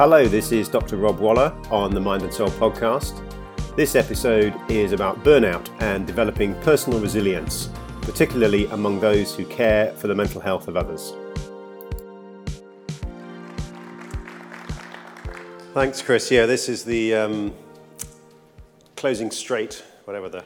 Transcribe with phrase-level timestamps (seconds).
[0.00, 0.96] Hello, this is Dr.
[0.96, 3.22] Rob Waller on the Mind and Soul podcast.
[3.76, 7.68] This episode is about burnout and developing personal resilience,
[8.00, 11.12] particularly among those who care for the mental health of others.
[15.74, 16.30] Thanks, Chris.
[16.30, 17.52] Yeah, this is the um,
[18.96, 20.44] closing straight, whatever the.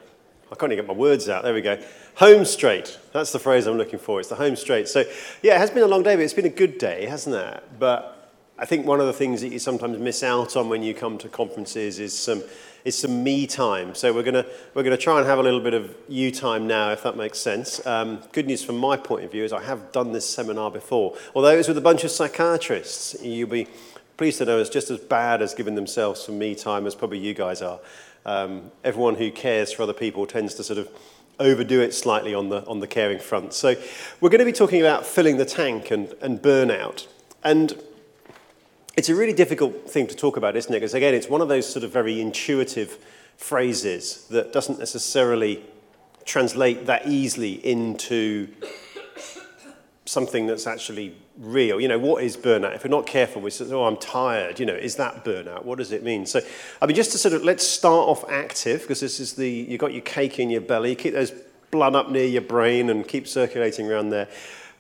[0.51, 1.45] I can't even get my words out.
[1.45, 1.81] There we go.
[2.17, 2.99] Home straight.
[3.13, 4.19] That's the phrase I'm looking for.
[4.19, 4.89] It's the home straight.
[4.89, 5.05] So,
[5.45, 7.63] yeah, it has been a long day, but it's been a good day, hasn't it?
[7.79, 8.14] But
[8.57, 11.19] I think one of the things that you sometimes miss out on when you come
[11.19, 12.43] to conferences is some
[12.85, 13.95] is some me time.
[13.95, 16.93] So we're gonna we're gonna try and have a little bit of you time now,
[16.93, 17.85] if that makes sense.
[17.85, 21.17] Um, good news from my point of view is I have done this seminar before,
[21.35, 23.17] although it was with a bunch of psychiatrists.
[23.21, 23.67] You'll be
[24.17, 27.19] pleased to know it's just as bad as giving themselves some me time as probably
[27.19, 27.81] you guys are.
[28.25, 30.89] Um, everyone who cares for other people tends to sort of
[31.41, 33.53] overdo it slightly on the on the caring front.
[33.53, 33.75] So
[34.21, 37.09] we're going to be talking about filling the tank and, and burnout.
[37.43, 37.77] And
[38.97, 40.79] it's a really difficult thing to talk about, isn't it?
[40.79, 42.99] Because again, it's one of those sort of very intuitive
[43.37, 45.65] phrases that doesn't necessarily
[46.25, 48.49] translate that easily into
[50.07, 51.81] something that's actually real.
[51.81, 52.75] You know, what is burnout?
[52.75, 54.61] If we're not careful, we say, oh, I'm tired.
[54.61, 55.65] You know, is that burnout?
[55.65, 56.27] What does it mean?
[56.27, 56.41] So,
[56.81, 59.81] I mean, just to sort of, let's start off active, because this is the, you've
[59.81, 61.33] got your cake in your belly, keep those
[61.71, 64.29] blood up near your brain and keep circulating around there.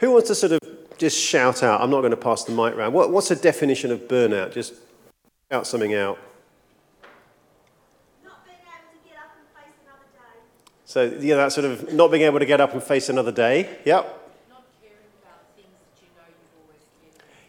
[0.01, 0.61] Who wants to sort of
[0.99, 1.81] just shout out?
[1.81, 2.93] I'm not going to pass the mic around.
[2.93, 4.53] What, what's the definition of burnout?
[4.53, 4.75] Just
[5.51, 6.19] shout something out.
[10.85, 13.79] So, yeah, that sort of not being able to get up and face another day.
[13.85, 14.21] Yep.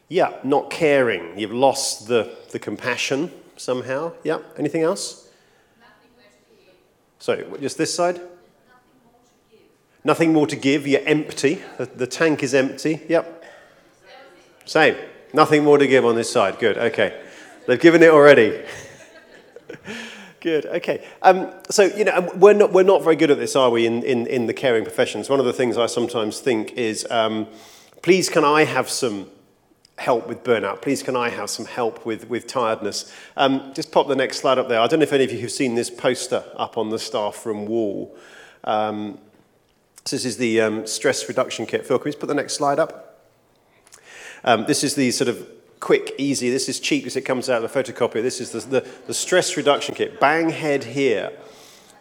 [0.08, 1.38] Yeah, not caring.
[1.38, 4.14] You've lost the, the compassion somehow.
[4.24, 5.30] Yeah, anything else?
[7.20, 8.20] So, just this side?
[10.04, 10.88] Nothing more to give.
[10.88, 11.62] You're empty.
[11.78, 13.02] The, the tank is empty.
[13.10, 13.44] Yep.
[14.66, 14.96] Same.
[15.34, 16.60] Nothing more to give on this side.
[16.60, 16.78] Good.
[16.78, 17.22] Okay.
[17.68, 18.64] They've given it already.
[20.42, 20.66] Good.
[20.66, 21.06] Okay.
[21.22, 24.04] Um, so, you know, we're not, we're not very good at this, are we, in,
[24.04, 25.28] in, in the caring professions?
[25.28, 27.48] One of the things I sometimes think is um,
[28.04, 29.32] please, can I have some
[29.98, 30.84] help with burnout?
[30.84, 33.12] Please, can I have some help with, with tiredness?
[33.36, 34.80] Um, just pop the next slide up there.
[34.80, 37.44] I don't know if any of you have seen this poster up on the staff
[37.48, 38.16] room wall.
[38.64, 39.18] Um,
[40.08, 41.88] this is the um, stress reduction kit.
[41.88, 43.05] Phil, can we just put the next slide up?
[44.46, 45.46] Um, this is the sort of
[45.82, 48.22] quick, easy, this is cheap as it comes out of the photocopier.
[48.22, 50.20] This is the, the, the stress reduction kit.
[50.22, 51.34] Bang head here.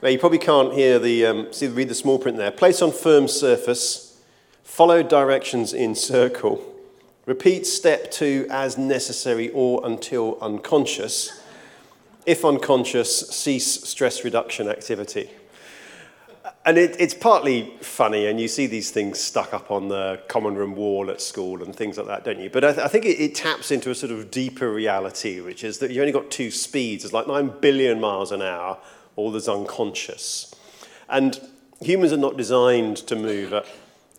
[0.02, 2.52] Now, you probably can't hear the, um, see, read the small print there.
[2.52, 4.20] Place on firm surface,
[4.62, 6.70] follow directions in circle
[7.26, 11.40] Repeat step two as necessary or until unconscious.
[12.26, 15.30] If unconscious, cease stress reduction activity.
[16.66, 20.54] And it, it's partly funny, and you see these things stuck up on the common
[20.54, 22.48] room wall at school and things like that, don't you?
[22.48, 25.62] But I, th- I think it, it, taps into a sort of deeper reality, which
[25.62, 27.04] is that you've only got two speeds.
[27.04, 28.78] It's like 9 billion miles an hour,
[29.16, 30.54] or there's unconscious.
[31.10, 31.38] And
[31.82, 33.66] humans are not designed to move at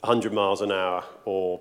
[0.02, 1.60] 100 miles an hour or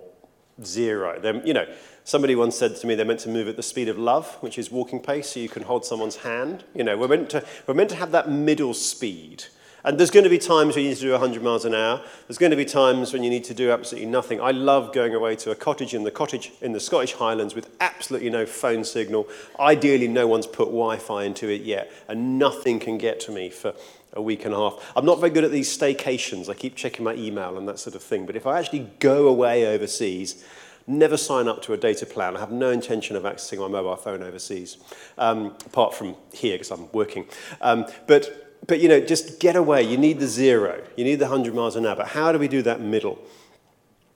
[0.63, 1.19] zero.
[1.19, 1.67] They're, you know,
[2.05, 4.59] somebody once said to me they're meant to move at the speed of love, which
[4.59, 6.65] is walking pace, so you can hold someone's hand.
[6.75, 9.45] You know, we're meant to, we're meant to have that middle speed.
[9.85, 12.01] And there's going to be times when you need to do 100 miles an hour.
[12.27, 14.41] There's going to be times when you need to do absolutely nothing.
[14.41, 17.69] I love going away to a cottage in the cottage in the Scottish Highlands with
[17.81, 19.29] absolutely no phone signal.
[19.61, 23.75] Ideally, no one's put Wi-Fi into it yet, and nothing can get to me for
[24.15, 24.93] a week and a half.
[24.97, 26.49] I'm not very good at these staycations.
[26.49, 28.25] I keep checking my email and that sort of thing.
[28.25, 30.43] But if I actually go away overseas,
[30.87, 32.37] never sign up to a data plan.
[32.37, 34.79] I have no intention of accessing my mobile phone overseas,
[35.19, 37.27] um, apart from here because I'm working.
[37.61, 39.83] Um, but but, you know, just get away.
[39.83, 40.83] You need the zero.
[40.97, 41.97] You need the 100 miles an hour.
[41.97, 43.19] But how do we do that middle?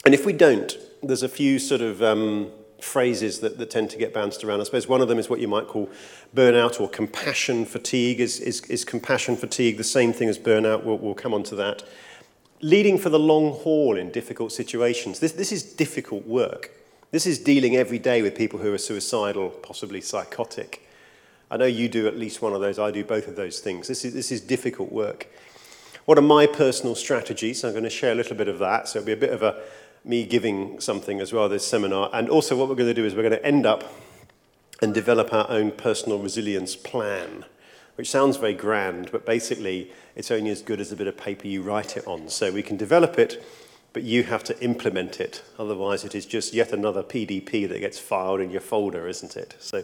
[0.05, 2.51] And if we don't, there's a few sort of um,
[2.81, 4.61] phrases that, that tend to get bounced around.
[4.61, 5.91] I suppose one of them is what you might call
[6.35, 8.21] burnout or compassion fatigue.
[8.21, 10.85] Is, is, is compassion fatigue the same thing as burnout?
[10.85, 11.83] We'll, we'll come on to that.
[12.61, 15.21] Leading for the long haul in difficult situations.
[15.21, 16.73] This, this is difficult work.
[17.11, 20.88] This is dealing every day with people who are suicidal, possibly psychotic.
[21.51, 22.79] I know you do at least one of those.
[22.79, 23.89] I do both of those things.
[23.89, 25.29] This is, this is difficult work.
[26.05, 27.65] What are my personal strategies?
[27.65, 28.89] I'm going to share a little bit of that.
[28.89, 29.63] So it'll be a bit of a,
[30.05, 32.11] me giving something as well, this seminar.
[32.13, 33.93] And also, what we're going to do is we're going to end up
[34.81, 37.45] and develop our own personal resilience plan,
[37.97, 41.47] which sounds very grand, but basically, it's only as good as the bit of paper
[41.47, 42.29] you write it on.
[42.29, 43.45] So we can develop it,
[43.93, 45.43] but you have to implement it.
[45.59, 49.57] Otherwise, it is just yet another PDP that gets filed in your folder, isn't it?
[49.59, 49.83] So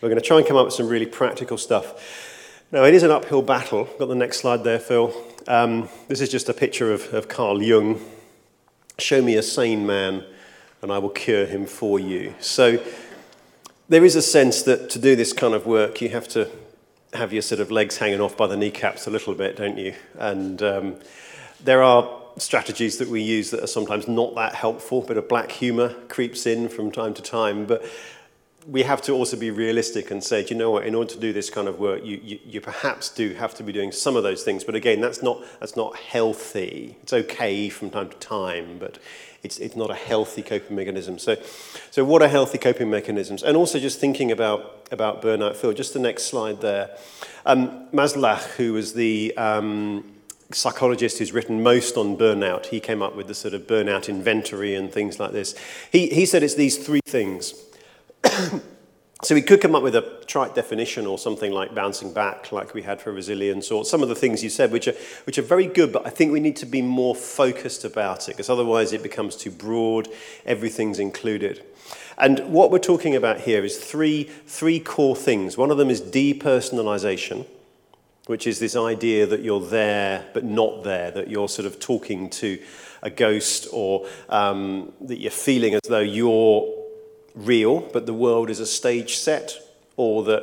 [0.00, 2.62] we're going to try and come up with some really practical stuff.
[2.72, 3.88] Now, it is an uphill battle.
[3.98, 5.14] Got the next slide there, Phil.
[5.46, 8.00] Um, this is just a picture of, of Carl Jung
[8.98, 10.24] Show me a sane man,
[10.80, 12.34] and I will cure him for you.
[12.40, 12.82] So,
[13.90, 16.50] there is a sense that to do this kind of work, you have to
[17.12, 19.94] have your sort of legs hanging off by the kneecaps a little bit, don't you?
[20.18, 20.96] And um,
[21.62, 25.02] there are strategies that we use that are sometimes not that helpful.
[25.02, 27.84] A bit of black humor creeps in from time to time, but
[28.66, 31.20] we have to also be realistic and say, do you know what, in order to
[31.20, 34.16] do this kind of work, you, you, you, perhaps do have to be doing some
[34.16, 34.64] of those things.
[34.64, 36.96] But again, that's not, that's not healthy.
[37.02, 38.98] It's okay from time to time, but
[39.44, 41.16] it's, it's not a healthy coping mechanism.
[41.18, 41.36] So,
[41.92, 43.44] so what are healthy coping mechanisms?
[43.44, 46.90] And also just thinking about, about burnout, Phil, just the next slide there.
[47.44, 50.15] Um, Maslach, who was the um,
[50.52, 54.74] psychologist who's written most on burnout, he came up with the sort of burnout inventory
[54.74, 55.54] and things like this.
[55.90, 57.54] He, he said it's these three things.
[59.22, 62.74] so we could come up with a trite definition or something like bouncing back, like
[62.74, 64.94] we had for resilience, or some of the things you said, which are,
[65.24, 68.32] which are very good, but I think we need to be more focused about it,
[68.32, 70.08] because otherwise it becomes too broad,
[70.44, 71.64] everything's included.
[72.18, 75.56] And what we're talking about here is three, three core things.
[75.56, 77.46] One of them is depersonalization,
[78.26, 82.28] which is this idea that you're there but not there, that you're sort of talking
[82.30, 82.60] to
[83.02, 86.72] a ghost or um, that you're feeling as though you're
[87.34, 89.56] real, but the world is a stage set,
[89.96, 90.42] or that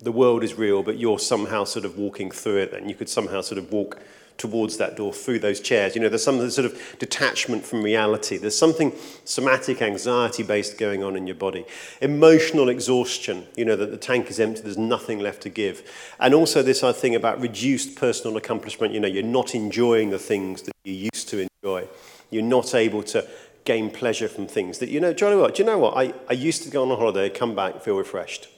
[0.00, 3.08] the world is real, but you're somehow sort of walking through it, and you could
[3.08, 3.98] somehow sort of walk
[4.38, 5.94] towards that door through those chairs.
[5.94, 8.36] You know, there's some sort of detachment from reality.
[8.36, 8.92] There's something
[9.24, 11.64] somatic, anxiety based going on in your body.
[12.00, 15.88] Emotional exhaustion, you know, that the tank is empty, there's nothing left to give.
[16.18, 18.94] And also this other thing about reduced personal accomplishment.
[18.94, 21.88] You know, you're not enjoying the things that you used to enjoy.
[22.30, 23.28] You're not able to
[23.64, 25.54] gain pleasure from things that, you know, Johnny, what?
[25.54, 25.96] Do you know what?
[25.96, 28.48] I, I used to go on a holiday, come back, feel refreshed.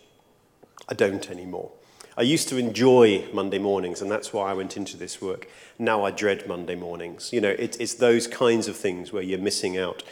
[0.88, 1.72] I don't anymore.
[2.16, 5.48] I used to enjoy Monday mornings, and that's why I went into this work.
[5.78, 7.32] Now I dread Monday mornings.
[7.32, 10.02] You know, it, it's those kinds of things where you're missing out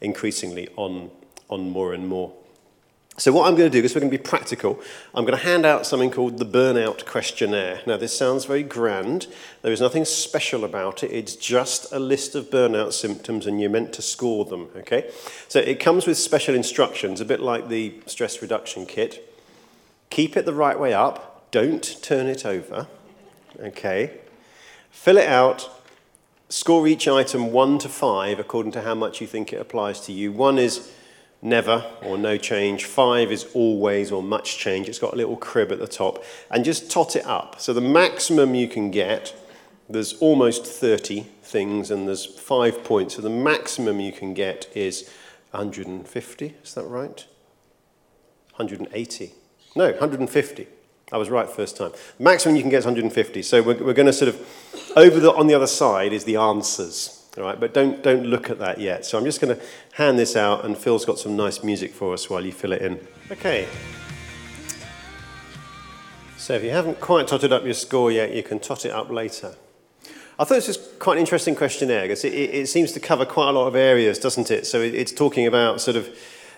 [0.00, 1.10] increasingly on,
[1.48, 2.32] on more and more.
[3.18, 4.80] So what I'm going to do, because we're going to be practical,
[5.14, 7.82] I'm going to hand out something called the Burnout Questionnaire.
[7.86, 9.26] Now, this sounds very grand.
[9.60, 11.12] There is nothing special about it.
[11.12, 15.10] It's just a list of burnout symptoms, and you're meant to score them, okay?
[15.46, 19.32] So it comes with special instructions, a bit like the stress reduction kit.
[20.08, 21.31] Keep it the right way up.
[21.52, 22.88] Don't turn it over,
[23.60, 24.18] okay?
[24.90, 25.70] Fill it out.
[26.48, 30.12] Score each item one to five according to how much you think it applies to
[30.12, 30.32] you.
[30.32, 30.90] One is
[31.42, 32.86] never or no change.
[32.86, 34.88] Five is always or much change.
[34.88, 36.24] It's got a little crib at the top.
[36.50, 37.60] And just tot it up.
[37.60, 39.34] So the maximum you can get,
[39.90, 43.16] there's almost 30 things and there's five points.
[43.16, 45.10] So the maximum you can get is
[45.50, 46.54] 150.
[46.64, 47.26] Is that right?
[48.56, 49.34] 180.
[49.76, 50.66] No, 150.
[51.12, 51.92] I was right first time.
[52.18, 53.42] Maximum you can get is 150.
[53.42, 56.36] So we're, we're going to sort of, over the, on the other side is the
[56.36, 57.22] answers.
[57.36, 59.06] All right, but don't, don't look at that yet.
[59.06, 59.62] So I'm just going to
[59.92, 62.82] hand this out, and Phil's got some nice music for us while you fill it
[62.82, 63.00] in.
[63.30, 63.68] Okay.
[66.36, 69.10] So if you haven't quite totted up your score yet, you can tot it up
[69.10, 69.54] later.
[70.38, 73.24] I thought this was quite an interesting questionnaire because it, it, it seems to cover
[73.24, 74.66] quite a lot of areas, doesn't it?
[74.66, 76.08] So it, it's talking about sort of,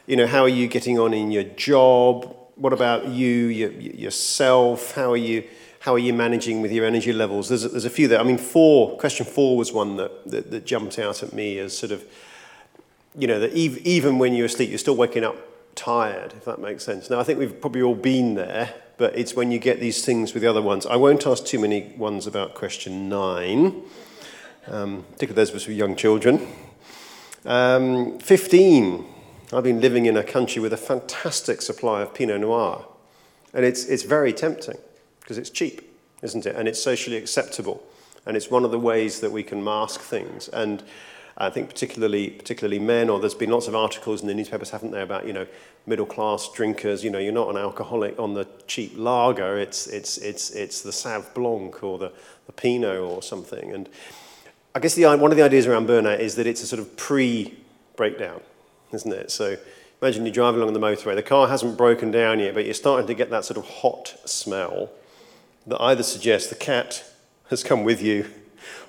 [0.06, 2.34] you know, how are you getting on in your job?
[2.56, 4.94] What about you, your, yourself?
[4.94, 5.44] How are you?
[5.84, 7.50] how are you managing with your energy levels?
[7.50, 8.18] There's a, there's a few there.
[8.18, 11.76] I mean, four, question four was one that, that, that jumped out at me as
[11.76, 12.02] sort of,
[13.14, 15.36] you know, that even when you're asleep, you're still waking up
[15.74, 17.10] tired, if that makes sense.
[17.10, 20.32] Now, I think we've probably all been there, but it's when you get these things
[20.32, 20.86] with the other ones.
[20.86, 23.82] I won't ask too many ones about question nine,
[24.68, 26.48] um, particularly those of us with young children.
[27.44, 29.04] Um, 15,
[29.52, 32.86] I've been living in a country with a fantastic supply of Pinot Noir,
[33.52, 34.78] and it's, it's very tempting
[35.20, 35.82] because it's cheap,
[36.22, 36.56] isn't it?
[36.56, 37.82] And it's socially acceptable.
[38.26, 40.48] And it's one of the ways that we can mask things.
[40.48, 40.82] And
[41.36, 44.92] I think particularly, particularly men, or there's been lots of articles in the newspapers, haven't
[44.92, 45.46] there, about, you know,
[45.86, 50.16] middle class drinkers, you know, you're not an alcoholic on the cheap lager, it's, it's,
[50.18, 52.12] it's, it's the Sauv Blanc or the,
[52.46, 53.72] the Pinot or something.
[53.72, 53.88] And
[54.74, 56.96] I guess the, one of the ideas around burnout is that it's a sort of
[56.96, 58.40] pre-breakdown,
[58.92, 59.30] isn't it?
[59.30, 59.56] So
[60.00, 63.06] imagine you're driving along the motorway, the car hasn't broken down yet, but you're starting
[63.06, 64.90] to get that sort of hot smell
[65.66, 67.04] that either suggests the cat
[67.50, 68.30] has come with you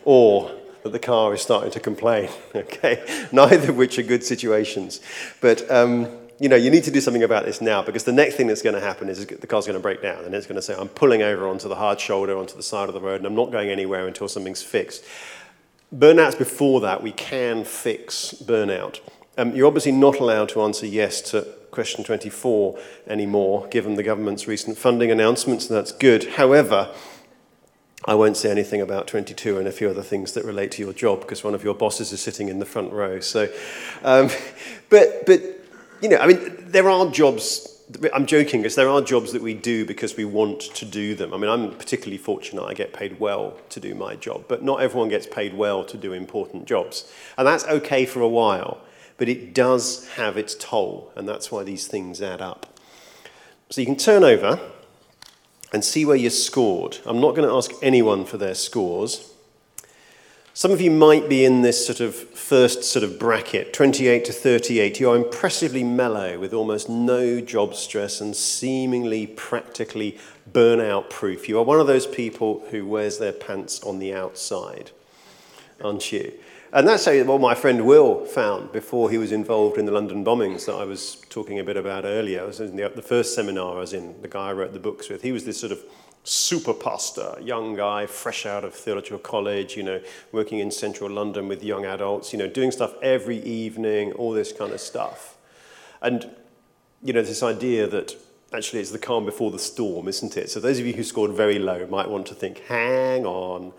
[0.04, 0.52] or
[0.84, 2.30] that the car is starting to complain.
[2.56, 5.02] Okay, neither of which are good situations.
[5.42, 6.08] But um,
[6.40, 8.62] you know, you need to do something about this now because the next thing that's
[8.62, 10.76] going to happen is the car's going to break down and it's going to say,
[10.78, 13.36] I'm pulling over onto the hard shoulder, onto the side of the road, and I'm
[13.36, 15.04] not going anywhere until something's fixed.
[15.94, 19.00] Burnouts before that, we can fix burnout.
[19.38, 24.48] Um, you're obviously not allowed to answer yes to question 24 anymore, given the government's
[24.48, 26.24] recent funding announcements, and that's good.
[26.36, 26.94] However,
[28.06, 30.94] I won't say anything about 22 and a few other things that relate to your
[30.94, 33.20] job because one of your bosses is sitting in the front row.
[33.20, 33.52] So,
[34.04, 34.30] um,
[34.90, 35.42] but, but,
[36.02, 37.72] you know, I mean, there are jobs
[38.14, 41.34] I'm joking because there are jobs that we do because we want to do them.
[41.34, 44.82] I mean, I'm particularly fortunate I get paid well to do my job, but not
[44.82, 47.12] everyone gets paid well to do important jobs.
[47.38, 48.82] And that's okay for a while,
[49.18, 52.80] but it does have its toll, and that's why these things add up.
[53.70, 54.60] So you can turn over
[55.74, 57.00] and see where you scored.
[57.06, 59.32] I'm not going to ask anyone for their scores.
[60.54, 64.32] Some of you might be in this sort of first sort of bracket, 28 to
[64.32, 65.00] 38.
[65.02, 70.18] You are impressively mellow with almost no job stress and seemingly practically
[70.50, 71.50] burnout proof.
[71.50, 74.92] You are one of those people who wears their pants on the outside,
[75.84, 76.32] aren't you?
[76.76, 80.66] And that's what my friend Will found before he was involved in the London bombings
[80.66, 82.42] that I was talking a bit about earlier.
[82.42, 84.80] I was in the, the first seminar I was in, the guy I wrote the
[84.80, 85.22] books with.
[85.22, 85.80] He was this sort of
[86.26, 90.02] super pastor, young guy, fresh out of theological college, you know,
[90.34, 94.52] working in central London with young adults, you know, doing stuff every evening, all this
[94.52, 95.38] kind of stuff.
[96.02, 96.30] And,
[97.02, 98.18] you know, this idea that
[98.52, 100.50] actually it's the calm before the storm, isn't it?
[100.50, 103.72] So those of you who scored very low might want to think, hang on,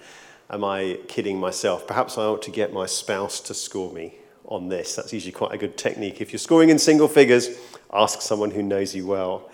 [0.51, 1.87] am I kidding myself?
[1.87, 4.95] Perhaps I ought to get my spouse to score me on this.
[4.95, 6.21] That's usually quite a good technique.
[6.21, 7.51] If you're scoring in single figures,
[7.93, 9.51] ask someone who knows you well.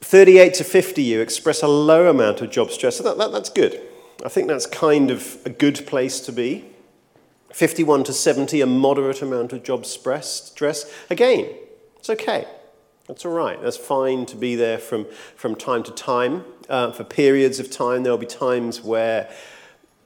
[0.00, 2.96] 38 to 50, you express a low amount of job stress.
[2.96, 3.80] So that, that, that's good.
[4.24, 6.64] I think that's kind of a good place to be.
[7.52, 10.52] 51 to 70, a moderate amount of job stress.
[11.10, 11.52] Again,
[11.98, 12.46] it's okay.
[13.08, 13.60] That's all right.
[13.60, 16.44] That's fine to be there from, from time to time.
[16.68, 19.30] Uh, for periods of time, there'll be times where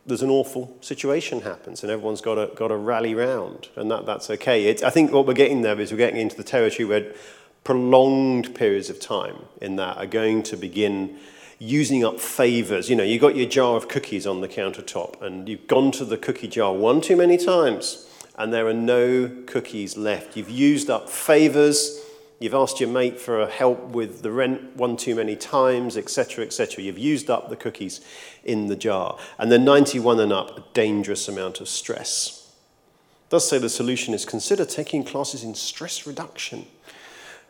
[0.07, 4.07] there's an awful situation happens and everyone's got to, got to rally round, and that,
[4.07, 4.71] that's okay.
[4.71, 7.13] I think what we're getting there is we're getting into the territory where
[7.65, 11.19] prolonged periods of time in that are going to begin
[11.59, 12.89] using up favors.
[12.89, 16.05] You know, you've got your jar of cookies on the countertop and you've gone to
[16.05, 20.37] the cookie jar one too many times and there are no cookies left.
[20.37, 22.01] You've used up favors.
[22.39, 26.85] You've asked your mate for help with the rent one too many times, etc., etc.
[26.85, 28.03] You've used up the cookies
[28.45, 29.19] in the jar.
[29.39, 32.53] And then 91 and up, a dangerous amount of stress.
[33.27, 36.67] It does say the solution is consider taking classes in stress reduction.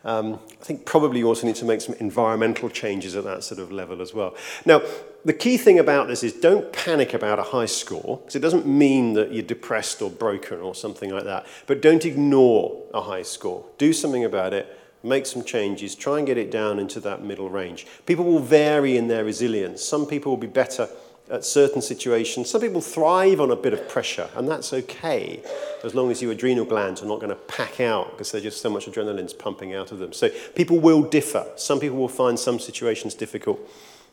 [0.07, 3.59] Um, I think probably you also need to make some environmental changes at that sort
[3.59, 4.35] of level as well.
[4.65, 4.81] Now,
[5.25, 8.65] the key thing about this is don't panic about a high score, because it doesn't
[8.65, 11.45] mean that you're depressed or broken or something like that.
[11.65, 13.65] But don't ignore a high score.
[13.77, 17.49] Do something about it, make some changes, try and get it down into that middle
[17.49, 17.85] range.
[18.05, 19.83] People will vary in their resilience.
[19.83, 20.87] Some people will be better
[21.29, 22.49] at certain situations.
[22.49, 25.41] Some people thrive on a bit of pressure, and that's okay,
[25.83, 28.61] as long as your adrenal glands are not going to pack out because there's just
[28.61, 30.13] so much adrenaline's pumping out of them.
[30.13, 31.45] So people will differ.
[31.55, 33.59] Some people will find some situations difficult,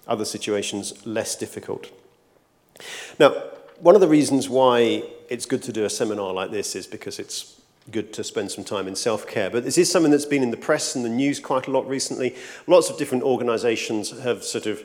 [0.09, 1.91] other situations less difficult.
[3.19, 3.31] Now,
[3.79, 7.19] one of the reasons why it's good to do a seminar like this is because
[7.19, 9.51] it's good to spend some time in self-care.
[9.51, 11.87] But this is something that's been in the press and the news quite a lot
[11.87, 12.35] recently.
[12.67, 14.83] Lots of different organisations have sort of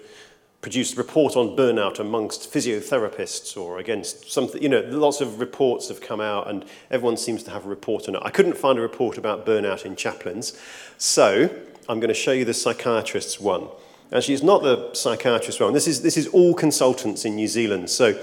[0.62, 6.02] produced report on burnout amongst physiotherapists or against something, you know, lots of reports have
[6.02, 8.22] come out and everyone seems to have a report on it.
[8.26, 10.60] I couldn't find a report about burnout in chaplains,
[10.98, 11.50] so
[11.88, 13.68] I'm going to show you the psychiatrist's one.
[14.12, 15.74] Actually, it's not the psychiatrist's one.
[15.74, 17.90] This is, this is all consultants in New Zealand.
[17.90, 18.20] So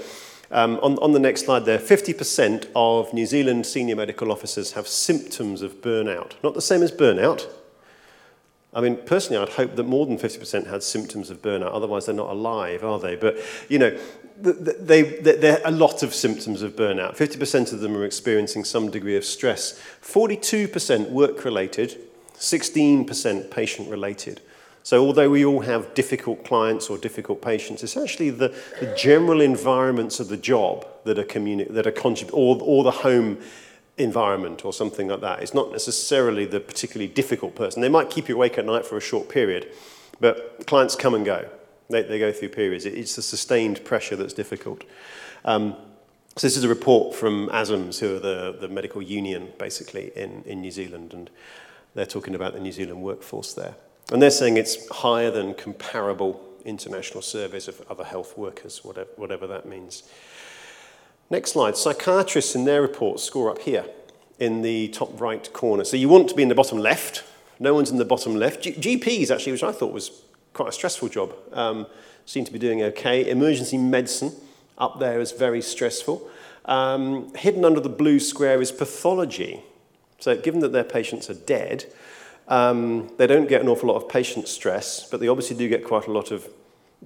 [0.51, 4.87] um, on, on the next slide there, 50% of New Zealand senior medical officers have
[4.87, 6.33] symptoms of burnout.
[6.43, 7.47] Not the same as burnout,
[8.77, 11.73] I mean, personally, I'd hope that more than 50% had symptoms of burnout.
[11.73, 13.15] Otherwise, they're not alive, are they?
[13.15, 13.37] But,
[13.69, 13.97] you know,
[14.39, 17.17] they, they, there are a lot of symptoms of burnout.
[17.17, 19.81] 50% of them are experiencing some degree of stress.
[20.03, 21.97] 42% work-related,
[22.35, 24.41] 16% patient-related.
[24.83, 29.41] So although we all have difficult clients or difficult patients, it's actually the, the general
[29.41, 33.39] environments of the job that are, communi- that are contrib- or, or the home
[33.97, 35.41] environment or something like that.
[35.41, 37.81] It's not necessarily the particularly difficult person.
[37.81, 39.71] They might keep you awake at night for a short period,
[40.19, 41.49] but clients come and go.
[41.89, 42.85] They, they go through periods.
[42.85, 44.83] It's the sustained pressure that's difficult.
[45.45, 45.75] Um,
[46.35, 50.43] so this is a report from ASMS, who are the, the medical union, basically, in,
[50.45, 51.29] in New Zealand, and
[51.95, 53.73] they're talking about the New Zealand workforce there.
[54.11, 59.47] And they're saying it's higher than comparable international surveys of other health workers, whatever, whatever
[59.47, 60.03] that means.
[61.29, 61.75] Next slide.
[61.75, 63.85] Psychiatrists in their reports score up here
[64.39, 65.83] in the top right corner.
[65.83, 67.23] So you want to be in the bottom left.
[67.59, 68.61] No one's in the bottom left.
[68.61, 70.21] G- GPs, actually, which I thought was
[70.53, 71.85] quite a stressful job, um,
[72.25, 73.29] seem to be doing okay.
[73.29, 74.31] Emergency medicine
[74.77, 76.29] up there is very stressful.
[76.65, 79.63] Um, hidden under the blue square is pathology.
[80.19, 81.85] So, given that their patients are dead,
[82.47, 85.83] um, they don't get an awful lot of patient stress, but they obviously do get
[85.83, 86.47] quite a lot of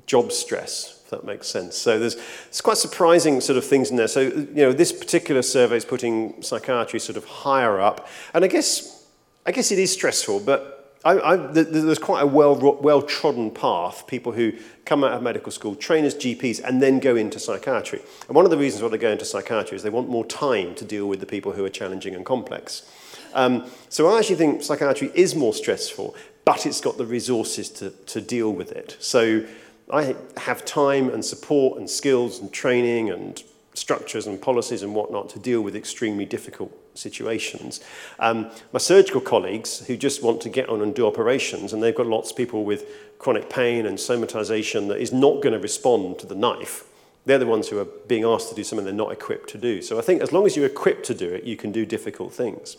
[0.05, 1.77] job stress that makes sense.
[1.77, 4.07] So there's it's quite surprising sort of things in there.
[4.07, 8.47] So you know, this particular survey is putting psychiatry sort of higher up, and I
[8.47, 9.05] guess
[9.45, 14.33] I guess it is stressful, but I, I, there's quite a well, well-trodden path, people
[14.33, 14.53] who
[14.85, 18.01] come out of medical school, train as GPs, and then go into psychiatry.
[18.27, 20.75] And one of the reasons why they go into psychiatry is they want more time
[20.75, 22.87] to deal with the people who are challenging and complex.
[23.33, 26.15] Um, so I actually think psychiatry is more stressful,
[26.45, 28.97] but it's got the resources to, to deal with it.
[28.99, 29.43] So
[29.91, 33.43] I have time and support and skills and training and
[33.73, 37.81] structures and policies and whatnot to deal with extremely difficult situations.
[38.19, 41.95] Um, my surgical colleagues who just want to get on and do operations, and they've
[41.95, 42.85] got lots of people with
[43.17, 46.85] chronic pain and somatization that is not going to respond to the knife.
[47.25, 49.81] They're the ones who are being asked to do something they're not equipped to do.
[49.81, 52.33] So I think as long as you're equipped to do it, you can do difficult
[52.33, 52.77] things.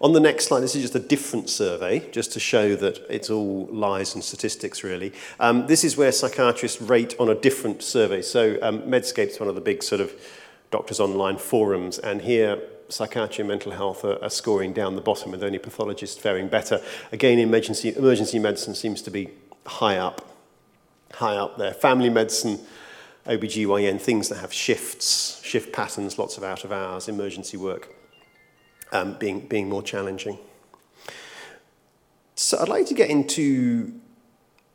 [0.00, 3.30] On the next slide, this is just a different survey, just to show that it's
[3.30, 5.12] all lies and statistics, really.
[5.40, 8.22] Um, this is where psychiatrists rate on a different survey.
[8.22, 10.12] So um, Medscape's one of the big sort of
[10.70, 15.32] doctors' online forums, and here psychiatry and mental health are, are scoring down the bottom,
[15.32, 16.80] with only pathologists faring better.
[17.10, 19.30] Again, emergency, emergency medicine seems to be
[19.66, 20.24] high up,
[21.14, 21.74] high up there.
[21.74, 22.60] Family medicine,
[23.26, 27.97] OBGYN, things that have shifts, shift patterns, lots of out of hours, emergency work
[28.92, 30.38] um, being, being more challenging.
[32.34, 33.92] So I'd like to get into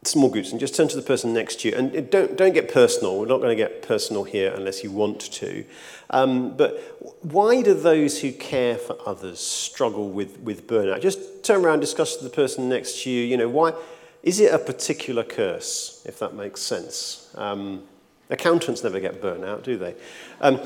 [0.03, 1.75] small groups and just turn to the person next to you.
[1.75, 3.20] And don't, don't get personal.
[3.20, 5.65] We're not going to get personal here unless you want to.
[6.10, 6.77] Um, but
[7.22, 11.01] why do those who care for others struggle with, with burnout?
[11.01, 13.24] Just turn around, discuss with the person next to you.
[13.25, 13.74] You know, why
[14.22, 17.34] is it a particular curse, if that makes sense?
[17.36, 17.84] Um,
[18.29, 19.96] accountants never get burnout, do they?
[20.41, 20.58] Um,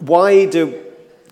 [0.00, 0.84] why do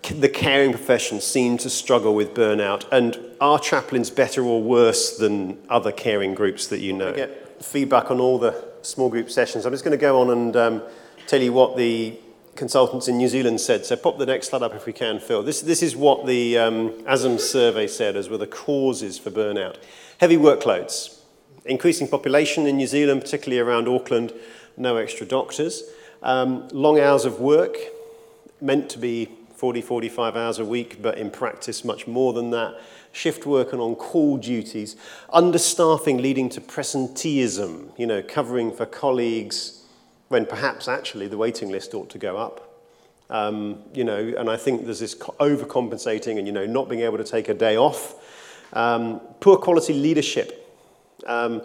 [0.03, 5.57] the caring profession seem to struggle with burnout, and are chaplains better or worse than
[5.69, 7.09] other caring groups that you know?
[7.09, 9.65] I get feedback on all the small group sessions.
[9.65, 10.83] I'm just going to go on and um,
[11.27, 12.17] tell you what the
[12.55, 13.85] consultants in New Zealand said.
[13.85, 15.43] So pop the next slide up if we can, Phil.
[15.43, 19.77] This, this is what the um, ASM survey said as were the causes for burnout.
[20.19, 21.19] Heavy workloads,
[21.65, 24.33] increasing population in New Zealand, particularly around Auckland,
[24.75, 25.83] no extra doctors,
[26.21, 27.77] um, long hours of work,
[28.61, 29.29] meant to be
[29.59, 32.79] 40, 45 hours a week, but in practice much more than that.
[33.11, 34.95] Shift work and on-call duties.
[35.33, 39.83] Understaffing leading to presenteeism, you know, covering for colleagues
[40.29, 42.87] when perhaps actually the waiting list ought to go up.
[43.29, 47.17] Um, you know, and I think there's this overcompensating and, you know, not being able
[47.17, 48.15] to take a day off.
[48.71, 50.73] Um, poor quality leadership.
[51.27, 51.63] Um,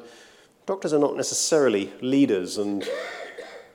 [0.67, 2.85] doctors are not necessarily leaders and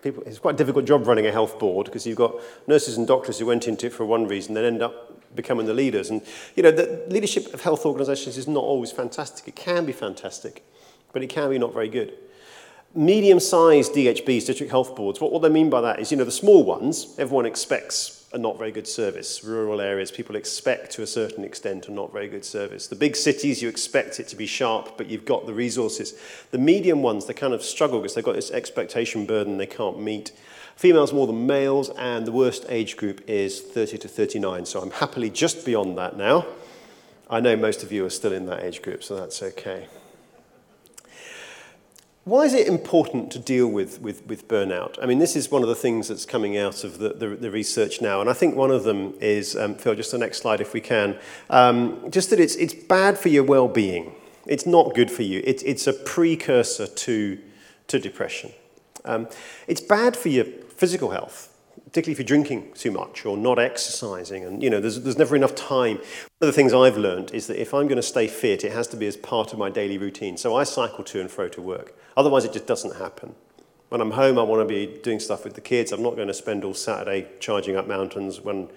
[0.01, 2.35] people, it's quite a difficult job running a health board because you've got
[2.67, 5.73] nurses and doctors who went into it for one reason, then end up becoming the
[5.73, 6.09] leaders.
[6.09, 6.21] And,
[6.55, 9.47] you know, the leadership of health organisations is not always fantastic.
[9.47, 10.63] It can be fantastic,
[11.13, 12.13] but it can be not very good.
[12.95, 16.31] Medium-sized DHBs, district health boards, what, what they mean by that is, you know, the
[16.31, 19.43] small ones, everyone expects a not very good service.
[19.43, 22.87] Rural areas, people expect to a certain extent a not very good service.
[22.87, 26.13] The big cities, you expect it to be sharp, but you've got the resources.
[26.51, 29.99] The medium ones, they kind of struggle because they've got this expectation burden they can't
[29.99, 30.31] meet.
[30.75, 34.65] Females more than males, and the worst age group is 30 to 39.
[34.65, 36.45] So I'm happily just beyond that now.
[37.29, 39.87] I know most of you are still in that age group, so that's okay.
[42.25, 45.01] Why is it important to deal with, with, with burnout?
[45.01, 47.49] I mean, this is one of the things that's coming out of the, the, the
[47.49, 50.62] research now, and I think one of them is, um, Phil, just the next slide
[50.62, 51.17] if we can,
[51.49, 54.13] um, just that it's, it's bad for your well-being.
[54.45, 55.41] It's not good for you.
[55.45, 57.39] It, it's a precursor to,
[57.88, 58.51] to depression.
[59.05, 59.27] Um,
[59.67, 61.48] it's bad for your physical health
[61.89, 65.36] particularly if you're drinking too much or not exercising and you know there's, there's never
[65.36, 66.06] enough time one
[66.41, 68.88] of the things i've learned is that if i'm going to stay fit it has
[68.88, 71.62] to be as part of my daily routine so i cycle to and fro to
[71.62, 73.34] work Otherwise, it just doesn't happen.
[73.88, 75.93] When I'm home, I want to be doing stuff with the kids.
[75.93, 78.67] I'm not going to spend all Saturday charging up mountains when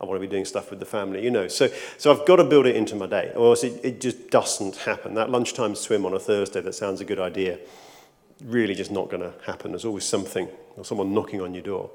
[0.00, 1.48] I want to be doing stuff with the family, you know.
[1.48, 4.30] So, so I've got to build it into my day, or else it, it just
[4.30, 5.14] doesn't happen.
[5.14, 7.58] That lunchtime swim on a Thursday, that sounds a good idea,
[8.44, 9.72] really just not going to happen.
[9.72, 11.90] There's always something, or someone knocking on your door.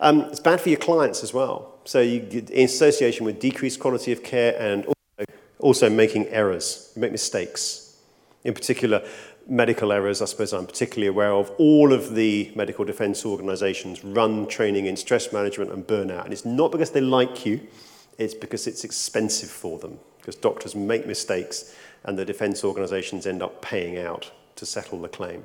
[0.00, 1.74] Um, it's bad for your clients as well.
[1.84, 6.92] So you in association with decreased quality of care and also, also making errors.
[6.94, 7.96] You make mistakes.
[8.44, 9.02] In particular,
[9.48, 14.46] medical errors, I suppose I'm particularly aware of, all of the medical defence organisations run
[14.46, 16.24] training in stress management and burnout.
[16.24, 17.60] And it's not because they like you,
[18.18, 19.98] it's because it's expensive for them.
[20.18, 25.08] Because doctors make mistakes and the defence organisations end up paying out to settle the
[25.08, 25.44] claim.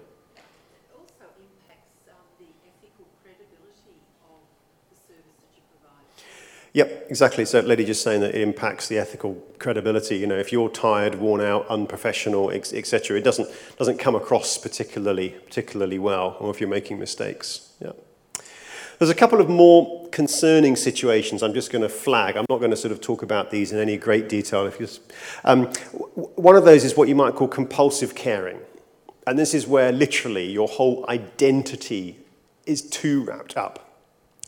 [6.73, 7.45] Yep, exactly.
[7.45, 10.17] So, lady just saying that it impacts the ethical credibility.
[10.17, 15.29] You know, if you're tired, worn out, unprofessional, etc., it doesn't doesn't come across particularly
[15.29, 17.71] particularly well, or if you're making mistakes.
[17.79, 17.91] Yeah.
[18.97, 22.37] There's a couple of more concerning situations I'm just going to flag.
[22.37, 24.65] I'm not going to sort of talk about these in any great detail.
[24.65, 24.87] If you
[25.43, 25.67] um,
[26.15, 28.59] one of those is what you might call compulsive caring.
[29.27, 32.17] And this is where literally your whole identity
[32.65, 33.92] is too wrapped up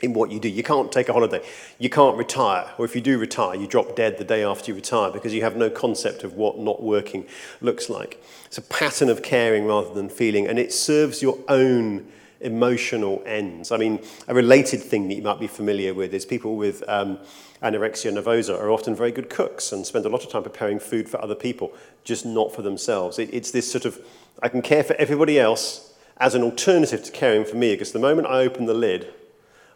[0.01, 0.49] in what you do.
[0.49, 1.41] You can't take a holiday.
[1.79, 2.69] You can't retire.
[2.77, 5.41] Or if you do retire, you drop dead the day after you retire because you
[5.41, 7.25] have no concept of what not working
[7.61, 8.21] looks like.
[8.45, 12.07] It's a pattern of caring rather than feeling, and it serves your own
[12.41, 13.71] emotional ends.
[13.71, 17.17] I mean, a related thing that you might be familiar with is people with um,
[17.63, 21.07] anorexia nervosa are often very good cooks and spend a lot of time preparing food
[21.07, 23.17] for other people, just not for themselves.
[23.17, 23.99] It, it's this sort of,
[24.43, 27.99] I can care for everybody else as an alternative to caring for me because the
[27.99, 29.13] moment I open the lid,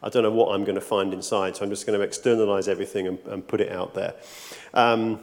[0.01, 2.67] I don't know what I'm going to find inside, so I'm just going to externalize
[2.67, 4.15] everything and, and put it out there.
[4.73, 5.19] Um,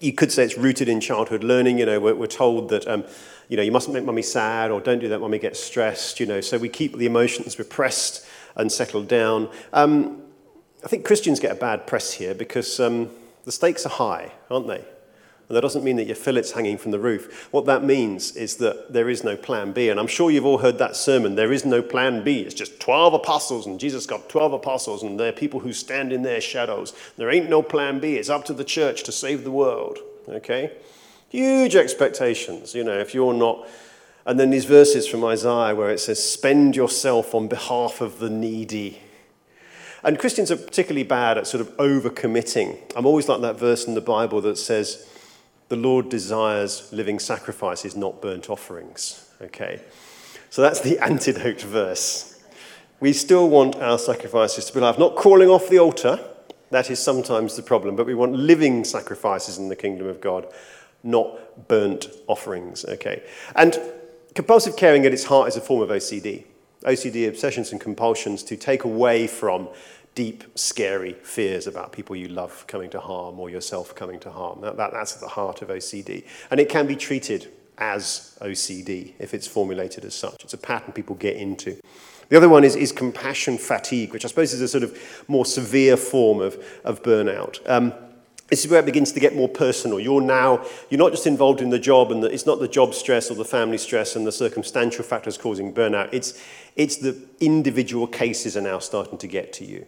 [0.00, 1.78] you could say it's rooted in childhood learning.
[1.78, 3.04] You know, we're, we're told that, um,
[3.48, 6.26] you know, you mustn't make mummy sad or don't do that, mummy gets stressed, you
[6.26, 9.50] know, so we keep the emotions repressed and settled down.
[9.72, 10.22] Um,
[10.84, 13.10] I think Christians get a bad press here because um,
[13.44, 14.84] the stakes are high, aren't they?
[15.48, 17.48] And that doesn't mean that your fillet's hanging from the roof.
[17.52, 19.90] What that means is that there is no plan B.
[19.90, 21.34] And I'm sure you've all heard that sermon.
[21.34, 22.40] There is no plan B.
[22.40, 26.22] It's just 12 apostles, and Jesus got 12 apostles, and they're people who stand in
[26.22, 26.94] their shadows.
[27.18, 28.16] There ain't no plan B.
[28.16, 29.98] It's up to the church to save the world.
[30.28, 30.72] Okay?
[31.28, 33.68] Huge expectations, you know, if you're not.
[34.24, 38.30] And then these verses from Isaiah where it says, Spend yourself on behalf of the
[38.30, 39.00] needy.
[40.02, 42.78] And Christians are particularly bad at sort of overcommitting.
[42.94, 45.08] I'm always like that verse in the Bible that says,
[45.68, 49.30] the Lord desires living sacrifices, not burnt offerings.
[49.40, 49.80] Okay?
[50.50, 52.42] So that's the antidote verse.
[53.00, 56.20] We still want our sacrifices to be live, not crawling off the altar.
[56.70, 60.46] That is sometimes the problem, but we want living sacrifices in the kingdom of God,
[61.02, 62.84] not burnt offerings.
[62.84, 63.22] Okay?
[63.54, 63.78] And
[64.34, 66.44] compulsive caring at its heart is a form of OCD.
[66.82, 69.68] OCD, obsessions and compulsions to take away from
[70.14, 74.60] deep, scary fears about people you love coming to harm or yourself coming to harm.
[74.60, 76.24] That, that, that's at the heart of OCD.
[76.50, 80.44] And it can be treated as OCD if it's formulated as such.
[80.44, 81.80] It's a pattern people get into.
[82.28, 85.44] The other one is, is compassion fatigue, which I suppose is a sort of more
[85.44, 87.58] severe form of, of burnout.
[87.68, 87.92] Um,
[88.48, 89.98] this is where it begins to get more personal.
[89.98, 92.94] You're now, you're not just involved in the job, and the, it's not the job
[92.94, 96.10] stress or the family stress and the circumstantial factors causing burnout.
[96.12, 96.40] It's,
[96.76, 99.86] it's the individual cases are now starting to get to you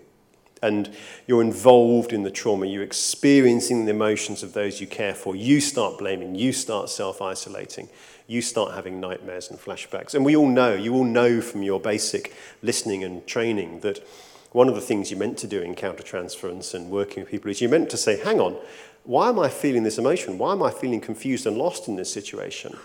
[0.66, 0.90] and
[1.28, 5.60] you're involved in the trauma, you're experiencing the emotions of those you care for, you
[5.60, 7.88] start blaming, you start self isolating,
[8.26, 10.14] you start having nightmares and flashbacks.
[10.14, 14.04] And we all know, you all know from your basic listening and training that
[14.50, 17.60] one of the things you're meant to do in countertransference and working with people is
[17.60, 18.56] you're meant to say, hang on,
[19.04, 20.36] why am I feeling this emotion?
[20.36, 22.76] Why am I feeling confused and lost in this situation?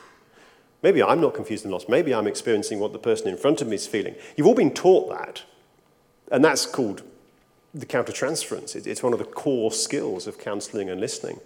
[0.84, 1.89] Maybe I'm not confused and lost.
[1.89, 4.15] Maybe I'm experiencing what the person in front of me is feeling.
[4.36, 5.44] You've all been taught that.
[6.32, 7.04] And that's called
[7.73, 8.75] the countertransference.
[8.86, 11.39] It's one of the core skills of counseling and listening.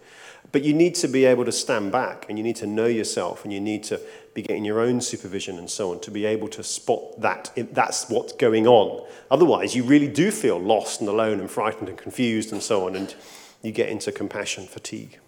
[0.51, 3.43] But you need to be able to stand back and you need to know yourself
[3.43, 3.99] and you need to
[4.33, 8.09] be getting your own supervision and so on to be able to spot that that's
[8.09, 9.05] what's going on.
[9.31, 12.95] Otherwise, you really do feel lost and alone and frightened and confused and so on,
[12.95, 13.15] and
[13.61, 15.19] you get into compassion fatigue.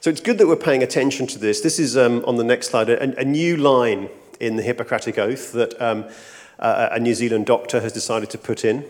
[0.00, 1.60] So it's good that we're paying attention to this.
[1.60, 4.08] This is um, on the next slide a, a, new line
[4.40, 5.80] in the Hippocratic Oath that.
[5.80, 6.06] Um,
[6.62, 8.84] uh, a New Zealand doctor has decided to put in.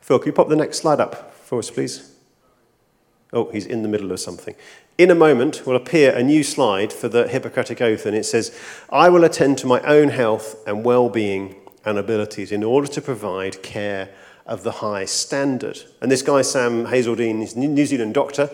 [0.00, 2.14] Phil, can you pop the next slide up for us, please?
[3.32, 4.54] Oh, he's in the middle of something.
[4.96, 8.58] In a moment will appear a new slide for the Hippocratic Oath, and it says,
[8.90, 13.02] I will attend to my own health and well being and abilities in order to
[13.02, 14.10] provide care
[14.46, 15.82] of the high standard.
[16.00, 18.50] And this guy, Sam Hazledine, is a New Zealand doctor,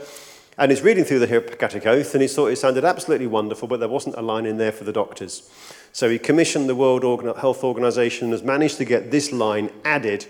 [0.56, 3.78] and he's reading through the Hippocratic Oath, and he thought it sounded absolutely wonderful, but
[3.78, 5.48] there wasn't a line in there for the doctors.
[5.94, 7.04] So he commissioned the World
[7.38, 10.26] Health Organization and has managed to get this line added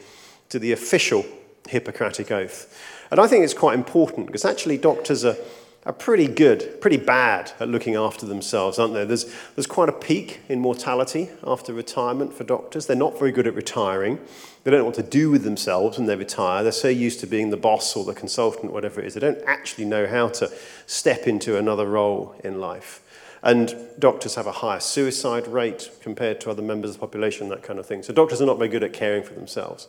[0.50, 1.24] to the official
[1.66, 2.78] Hippocratic Oath.
[3.10, 5.38] And I think it's quite important because actually doctors are,
[5.86, 9.06] are pretty good, pretty bad at looking after themselves, aren't they?
[9.06, 9.24] There's,
[9.56, 12.84] there's quite a peak in mortality after retirement for doctors.
[12.84, 14.18] They're not very good at retiring.
[14.64, 16.62] They don't know what to do with themselves when they retire.
[16.62, 19.42] They're so used to being the boss or the consultant, whatever it is, they don't
[19.46, 20.52] actually know how to
[20.84, 23.00] step into another role in life.
[23.44, 27.62] And doctors have a higher suicide rate compared to other members of the population, that
[27.62, 28.02] kind of thing.
[28.02, 29.86] So doctors are not very good at caring for themselves.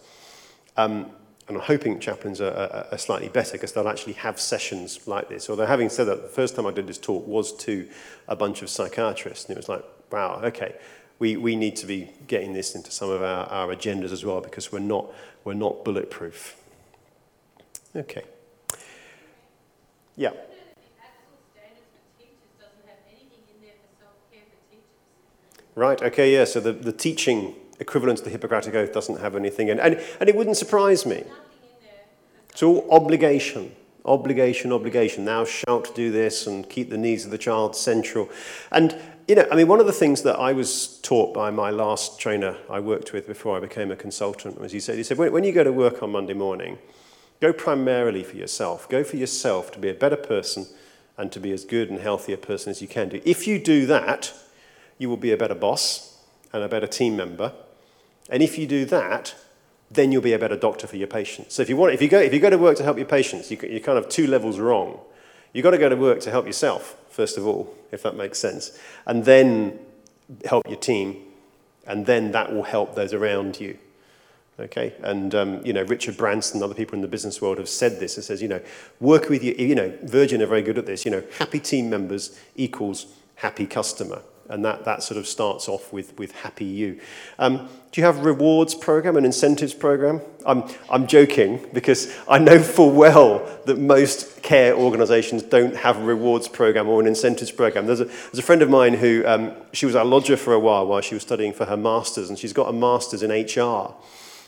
[0.75, 1.11] Um,
[1.47, 5.29] and I'm hoping chaplains are, are, are slightly better because they'll actually have sessions like
[5.29, 5.49] this.
[5.49, 7.87] Although having said that, the first time I did this talk was to
[8.27, 10.75] a bunch of psychiatrists, and it was like, wow, okay,
[11.19, 14.41] we, we need to be getting this into some of our, our agendas as well
[14.41, 15.13] because we're not,
[15.45, 16.57] we're not bulletproof.
[17.95, 18.23] Okay.
[20.17, 20.31] Yeah.
[25.75, 26.45] Right, okay, yeah.
[26.45, 29.69] So the, the teaching equivalent to the Hippocratic Oath doesn't have anything.
[29.69, 31.23] And, and, and it wouldn't surprise me.
[32.49, 35.25] It's all obligation, obligation, obligation.
[35.25, 38.29] Thou shalt do this and keep the needs of the child central.
[38.71, 41.69] And, you know, I mean, one of the things that I was taught by my
[41.69, 45.17] last trainer I worked with before I became a consultant was he said, he said,
[45.17, 46.77] when, when you go to work on Monday morning,
[47.41, 48.87] go primarily for yourself.
[48.87, 50.67] Go for yourself to be a better person
[51.17, 53.21] and to be as good and healthy a person as you can do.
[53.25, 54.33] If you do that,
[54.97, 56.19] you will be a better boss
[56.53, 57.53] and a better team member.
[58.29, 59.35] And if you do that,
[59.91, 61.53] then you'll be a better doctor for your patients.
[61.53, 63.05] So if you, want, if you, go, if you go to work to help your
[63.05, 64.99] patients, you, you're kind of two levels wrong.
[65.53, 68.39] You've got to go to work to help yourself, first of all, if that makes
[68.39, 69.79] sense, and then
[70.45, 71.21] help your team,
[71.87, 73.77] and then that will help those around you.
[74.57, 77.67] Okay, and um, you know Richard Branson and other people in the business world have
[77.67, 78.17] said this.
[78.17, 78.61] It says you know
[79.01, 79.53] work with you.
[79.53, 81.03] You know Virgin are very good at this.
[81.03, 85.91] You know happy team members equals happy customer and that, that sort of starts off
[85.91, 86.99] with, with happy you.
[87.39, 90.21] Um, do you have rewards program, an incentives program?
[90.45, 96.03] I'm, I'm joking because I know full well that most care organizations don't have a
[96.03, 97.85] rewards program or an incentives program.
[97.87, 100.59] There's a, there's a friend of mine who, um, she was our lodger for a
[100.59, 103.93] while while she was studying for her master's, and she's got a master's in HR.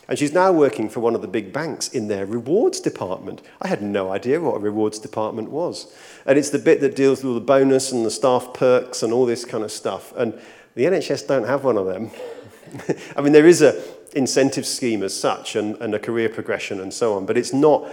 [0.08, 3.42] And she's now working for one of the big banks in their rewards department.
[3.60, 5.92] I had no idea what a rewards department was.
[6.24, 9.12] And it's the bit that deals with all the bonus and the staff perks and
[9.12, 10.14] all this kind of stuff.
[10.16, 10.38] And
[10.74, 12.10] the NHS don't have one of them.
[13.16, 13.82] I mean, there is a
[14.14, 17.86] incentive scheme as such and, and a career progression and so on, but it's not,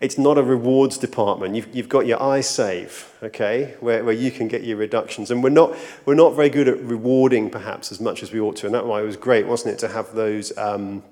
[0.00, 1.54] it's not a rewards department.
[1.54, 5.30] You've, you've got your iSave, okay, where, where you can get your reductions.
[5.30, 8.56] And we're not, we're not very good at rewarding perhaps as much as we ought
[8.56, 8.66] to.
[8.66, 10.56] And that's why it was great, wasn't it, to have those...
[10.58, 11.04] Um,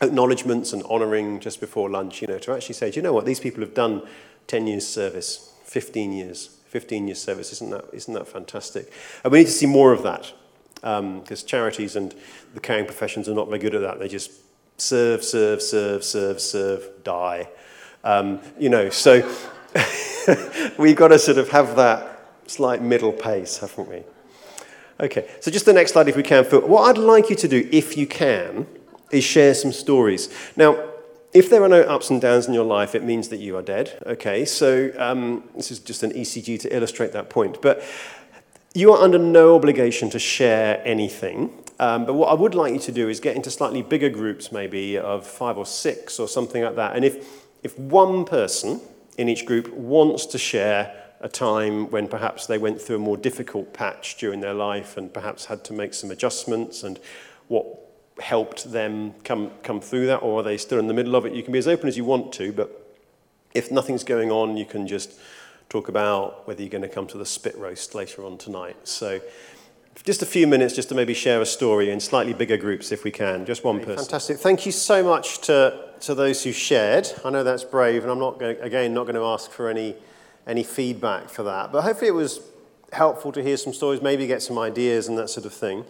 [0.00, 3.24] acknowledgements and honouring just before lunch, you know, to actually say, do you know what,
[3.24, 4.02] these people have done
[4.46, 8.92] 10 years service, 15 years, 15 years service, isn't that, isn't that fantastic?
[9.22, 10.32] And we need to see more of that,
[10.74, 12.14] because um, charities and
[12.54, 13.98] the caring professions are not very good at that.
[13.98, 14.32] They just
[14.76, 17.48] serve, serve, serve, serve, serve, die.
[18.02, 19.22] Um, you know, so
[20.78, 22.10] we've got to sort of have that
[22.46, 24.02] slight middle pace, haven't we?
[25.00, 26.44] Okay, so just the next slide if we can.
[26.44, 28.66] What I'd like you to do, if you can,
[29.14, 30.28] is share some stories.
[30.56, 30.90] Now,
[31.32, 33.62] if there are no ups and downs in your life, it means that you are
[33.62, 34.00] dead.
[34.06, 37.60] Okay, so um, this is just an ECG to illustrate that point.
[37.60, 37.82] But
[38.72, 41.52] you are under no obligation to share anything.
[41.80, 44.52] Um, but what I would like you to do is get into slightly bigger groups,
[44.52, 46.94] maybe of five or six or something like that.
[46.94, 48.80] And if, if one person
[49.18, 53.16] in each group wants to share a time when perhaps they went through a more
[53.16, 57.00] difficult patch during their life and perhaps had to make some adjustments and
[57.48, 57.83] what
[58.20, 61.32] helped them come, come through that, or are they still in the middle of it?
[61.32, 62.96] You can be as open as you want to, but
[63.54, 65.18] if nothing's going on, you can just
[65.68, 68.76] talk about whether you're going to come to the spit roast later on tonight.
[68.84, 69.20] So
[70.04, 73.04] just a few minutes just to maybe share a story in slightly bigger groups if
[73.04, 73.96] we can, just one person.
[73.96, 74.38] Fantastic.
[74.38, 77.08] Thank you so much to, to those who shared.
[77.24, 79.94] I know that's brave, and I'm not going, again not going to ask for any,
[80.46, 82.40] any feedback for that, but hopefully it was
[82.92, 85.84] helpful to hear some stories, maybe get some ideas and that sort of thing.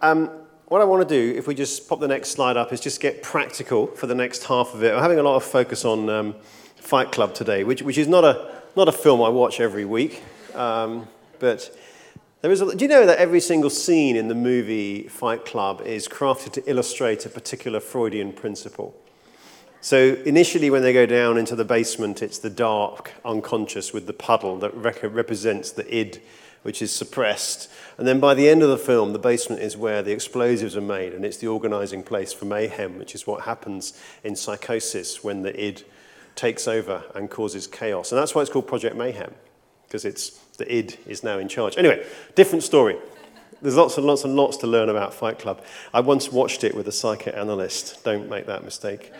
[0.00, 0.30] Um,
[0.70, 3.00] what I want to do, if we just pop the next slide up, is just
[3.00, 4.94] get practical for the next half of it.
[4.94, 6.36] I'm having a lot of focus on um,
[6.76, 10.22] Fight Club today, which, which is not a, not a film I watch every week.
[10.54, 11.08] Um,
[11.40, 11.76] but
[12.40, 15.80] there is a, do you know that every single scene in the movie Fight Club
[15.80, 18.94] is crafted to illustrate a particular Freudian principle?
[19.80, 24.12] So initially, when they go down into the basement, it's the dark unconscious with the
[24.12, 26.22] puddle that rec- represents the id
[26.62, 27.70] which is suppressed.
[27.96, 30.82] And then by the end of the film, the basement is where the explosives are
[30.82, 35.42] made, and it's the organizing place for mayhem, which is what happens in psychosis when
[35.42, 35.84] the id
[36.36, 38.12] takes over and causes chaos.
[38.12, 39.34] And that's why it's called Project Mayhem,
[39.86, 41.76] because it's the id is now in charge.
[41.76, 42.96] Anyway, different story.
[43.62, 45.62] There's lots and lots and lots to learn about Fight Club.
[45.92, 48.02] I once watched it with a psychoanalyst.
[48.04, 49.12] Don't make that mistake.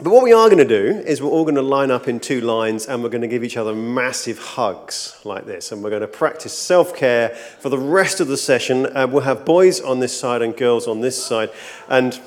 [0.00, 2.20] But what we are going to do is we're all going to line up in
[2.20, 5.72] two lines and we're going to give each other massive hugs like this.
[5.72, 8.86] And we're going to practice self care for the rest of the session.
[8.96, 11.50] Uh, we'll have boys on this side and girls on this side.
[11.88, 12.20] And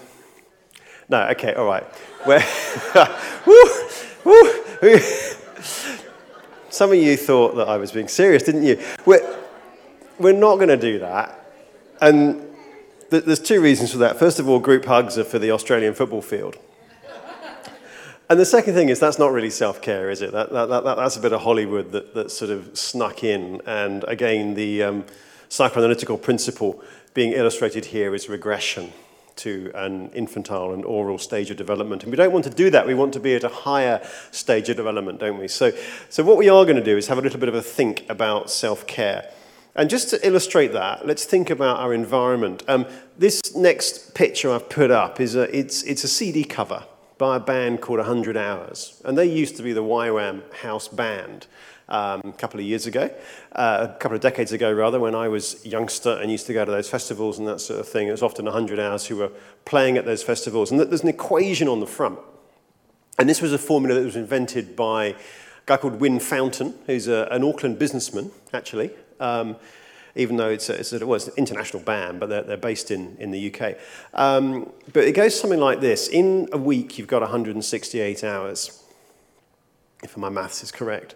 [1.07, 1.85] no, okay, all right.
[3.45, 3.63] woo,
[4.25, 4.99] woo.
[6.69, 8.83] Some of you thought that I was being serious, didn't you?
[9.05, 9.39] We're,
[10.19, 11.53] we're not going to do that.
[12.01, 12.45] And
[13.11, 14.19] th- there's two reasons for that.
[14.19, 16.57] First of all, group hugs are for the Australian football field.
[18.31, 20.31] And the second thing is that's not really self care, is it?
[20.31, 23.59] That, that, that, that's a bit of Hollywood that, that sort of snuck in.
[23.65, 25.05] And again, the um,
[25.49, 26.81] psychoanalytical principle
[27.13, 28.93] being illustrated here is regression
[29.35, 32.03] to an infantile and oral stage of development.
[32.03, 32.87] And we don't want to do that.
[32.87, 35.49] We want to be at a higher stage of development, don't we?
[35.49, 35.73] So,
[36.07, 38.05] so what we are going to do is have a little bit of a think
[38.07, 39.29] about self care.
[39.75, 42.63] And just to illustrate that, let's think about our environment.
[42.69, 42.85] Um,
[43.17, 46.85] this next picture I've put up is a, it's, it's a CD cover
[47.21, 48.99] by a band called 100 Hours.
[49.05, 51.45] And they used to be the YWAM house band
[51.87, 53.13] um, a couple of years ago,
[53.51, 56.65] uh, a couple of decades ago, rather, when I was youngster and used to go
[56.65, 58.07] to those festivals and that sort of thing.
[58.07, 59.31] It was often 100 Hours who were
[59.65, 60.71] playing at those festivals.
[60.71, 62.17] And there's an equation on the front.
[63.19, 65.15] And this was a formula that was invented by a
[65.67, 68.89] guy called Wyn Fountain, who's a, an Auckland businessman, actually.
[69.19, 69.57] Um,
[70.15, 72.91] even though it's, a, it's a, well, it's an international band, but they're, they're based
[72.91, 73.77] in, in the UK.
[74.13, 76.07] Um, but it goes something like this.
[76.07, 78.83] In a week, you've got 168 hours,
[80.03, 81.15] if my maths is correct.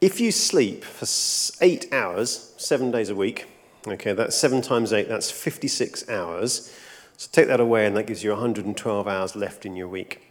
[0.00, 1.06] If you sleep for
[1.62, 3.46] eight hours, seven days a week,
[3.86, 6.74] okay, that's seven times eight, that's 56 hours.
[7.18, 10.29] So take that away, and that gives you 112 hours left in your week.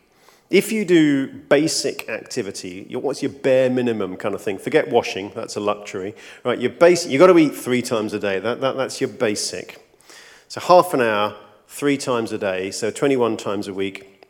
[0.50, 4.58] If you do basic activity, what's your bare minimum kind of thing?
[4.58, 6.16] Forget washing, that's a luxury.
[6.44, 8.40] Right, your basic, you've got to eat three times a day.
[8.40, 9.88] That, that, that's your basic.
[10.48, 11.36] So half an hour,
[11.68, 14.26] three times a day, so 21 times a week,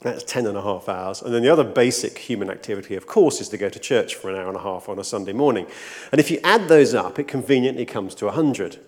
[0.00, 1.22] that's 10 and a half hours.
[1.22, 4.30] And then the other basic human activity, of course, is to go to church for
[4.30, 5.68] an hour and a half on a Sunday morning.
[6.10, 8.80] And if you add those up, it conveniently comes to 100.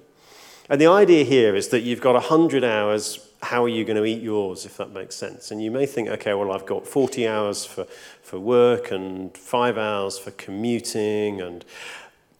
[0.69, 4.05] And the idea here is that you've got 100 hours how are you going to
[4.05, 5.51] eat yours, if that makes sense?
[5.51, 7.85] And you may think, okay, well, I've got 40 hours for,
[8.23, 11.41] for work and five hours for commuting.
[11.41, 11.65] And,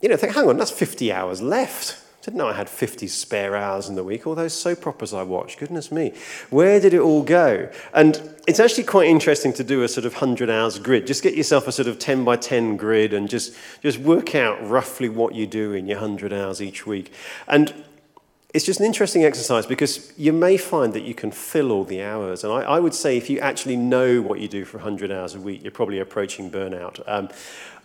[0.01, 2.01] you know, think, hang on, that's 50 hours left.
[2.25, 4.27] Didn't know I had 50 spare hours in the week.
[4.27, 6.15] All those soap operas I watched, goodness me.
[6.49, 7.71] Where did it all go?
[7.93, 11.07] And it's actually quite interesting to do a sort of 100 hours grid.
[11.07, 14.67] Just get yourself a sort of 10 by 10 grid and just, just work out
[14.67, 17.13] roughly what you do in your 100 hours each week.
[17.47, 17.75] And
[18.55, 22.01] it's just an interesting exercise because you may find that you can fill all the
[22.01, 22.45] hours.
[22.45, 25.35] And I, I, would say if you actually know what you do for 100 hours
[25.35, 27.03] a week, you're probably approaching burnout.
[27.09, 27.29] Um,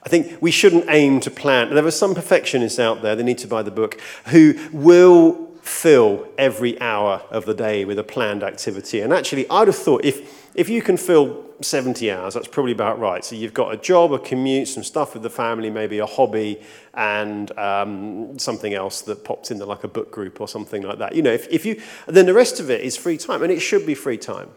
[0.04, 1.74] I think we shouldn't aim to plan.
[1.74, 6.28] There are some perfectionists out there, they need to buy the book, who will fill
[6.38, 9.02] every hour of the day with a planned activity.
[9.02, 13.00] And actually, I'd have thought if, if you can fill 70 hours, that's probably about
[13.00, 13.24] right.
[13.24, 16.62] So you've got a job, a commute, some stuff with the family, maybe a hobby,
[16.94, 21.16] and um, something else that pops in like a book group or something like that.
[21.16, 23.60] You know, if, if you, then the rest of it is free time, and it
[23.60, 24.50] should be free time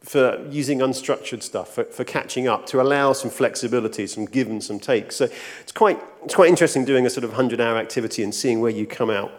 [0.00, 4.62] for using unstructured stuff, for, for catching up, to allow some flexibility, some give and
[4.62, 5.12] some take.
[5.12, 5.28] So
[5.60, 8.70] it's quite, it's quite interesting doing a sort of 100 hour activity and seeing where
[8.70, 9.32] you come out.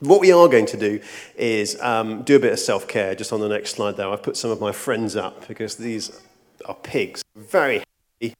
[0.00, 1.00] What we are going to do
[1.36, 3.14] is um, do a bit of self care.
[3.14, 6.20] Just on the next slide, there, I've put some of my friends up because these
[6.66, 7.22] are pigs.
[7.36, 7.82] Very
[8.20, 8.34] happy.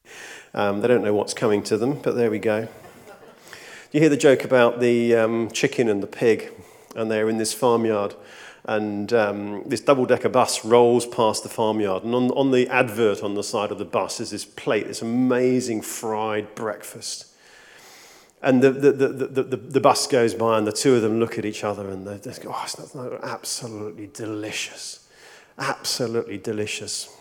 [0.55, 2.69] Um, they don't know what's coming to them, but there we go.
[3.93, 6.51] You hear the joke about the um, chicken and the pig,
[6.97, 8.15] and they're in this farmyard,
[8.65, 12.05] and um, this double decker bus rolls past the farmyard.
[12.05, 15.03] And on, on the advert on the side of the bus is this plate, this
[15.03, 17.27] amazing fried breakfast.
[18.41, 21.39] And the, the, the, the, the, bus goes by, and the two of them look
[21.39, 25.07] at each other, and they go, Oh, it's not, absolutely delicious.
[25.59, 27.15] Absolutely delicious.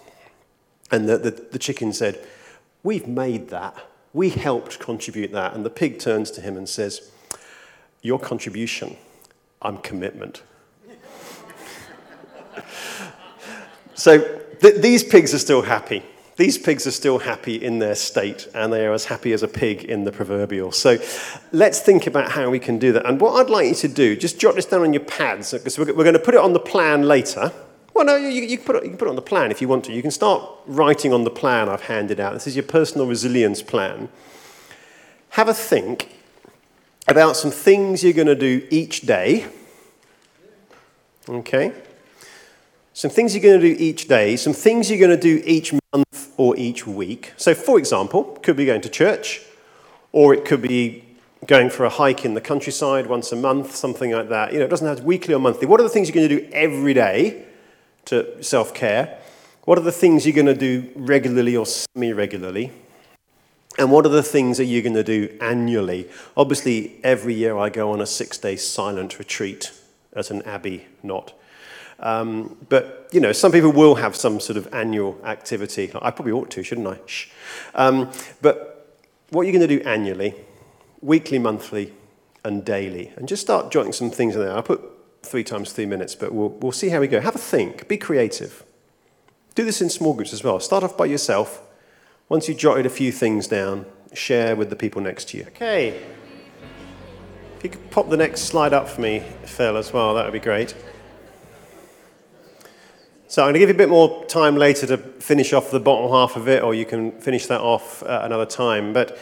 [0.92, 2.26] And the, the, the chicken said,
[2.84, 3.76] We've made that.
[4.14, 5.54] We helped contribute that.
[5.54, 7.12] And the pig turns to him and says,
[8.02, 8.98] Your contribution,
[9.62, 10.44] I'm commitment.
[13.94, 14.20] so
[14.60, 16.04] th- these pigs are still happy.
[16.38, 19.48] These pigs are still happy in their state, and they are as happy as a
[19.48, 20.72] pig in the proverbial.
[20.72, 20.98] So
[21.52, 23.06] let's think about how we can do that.
[23.06, 25.78] And what I'd like you to do, just jot this down on your pads, because
[25.78, 27.52] we're, we're going to put it on the plan later.
[28.02, 29.62] Well, no, you, you, can put it, you can put it on the plan if
[29.62, 29.94] you want to.
[29.94, 32.34] You can start writing on the plan I've handed out.
[32.34, 34.10] This is your personal resilience plan.
[35.30, 36.10] Have a think
[37.08, 39.46] about some things you're going to do each day.
[41.30, 41.74] Okay?
[42.94, 45.72] Some things you're going to do each day, some things you're going to do each
[45.94, 47.34] month or each week.
[47.38, 49.43] So, for example, could be going to church,
[50.12, 51.04] or it could be
[51.45, 54.54] going for a hike in the countryside once a month, something like that.
[54.54, 55.68] You know, it doesn't have to be weekly or monthly.
[55.68, 57.45] What are the things you're going to do every day
[58.12, 59.18] to self care?
[59.66, 62.72] What are the things you're going to do regularly or semi regularly?
[63.78, 66.09] And what are the things that you're going to do annually?
[66.38, 69.72] Obviously, every year I go on a six day silent retreat
[70.14, 71.34] at an abbey, not.
[71.99, 75.91] Um, but, you know, some people will have some sort of annual activity.
[76.01, 76.99] I probably ought to, shouldn't I?
[77.05, 77.28] Shh.
[77.76, 78.97] Um, but
[79.30, 80.36] what are you're going to do annually,
[81.01, 81.93] weekly, monthly,
[82.43, 83.12] and daily.
[83.16, 84.53] And just start jotting some things in there.
[84.53, 84.82] I'll put
[85.24, 87.19] three times three minutes, but we'll, we'll see how we go.
[87.19, 88.63] Have a think, be creative.
[89.55, 90.59] Do this in small groups as well.
[90.59, 91.61] Start off by yourself.
[92.30, 95.43] Once you've jotted a few things down, share with the people next to you.
[95.47, 95.89] Okay.
[97.57, 100.34] If you could pop the next slide up for me, Phil, as well, that would
[100.34, 100.74] be great.
[103.28, 105.80] So I'm going to give you a bit more time later to finish off the
[105.80, 108.93] bottom half of it, or you can finish that off at another time.
[108.93, 109.17] But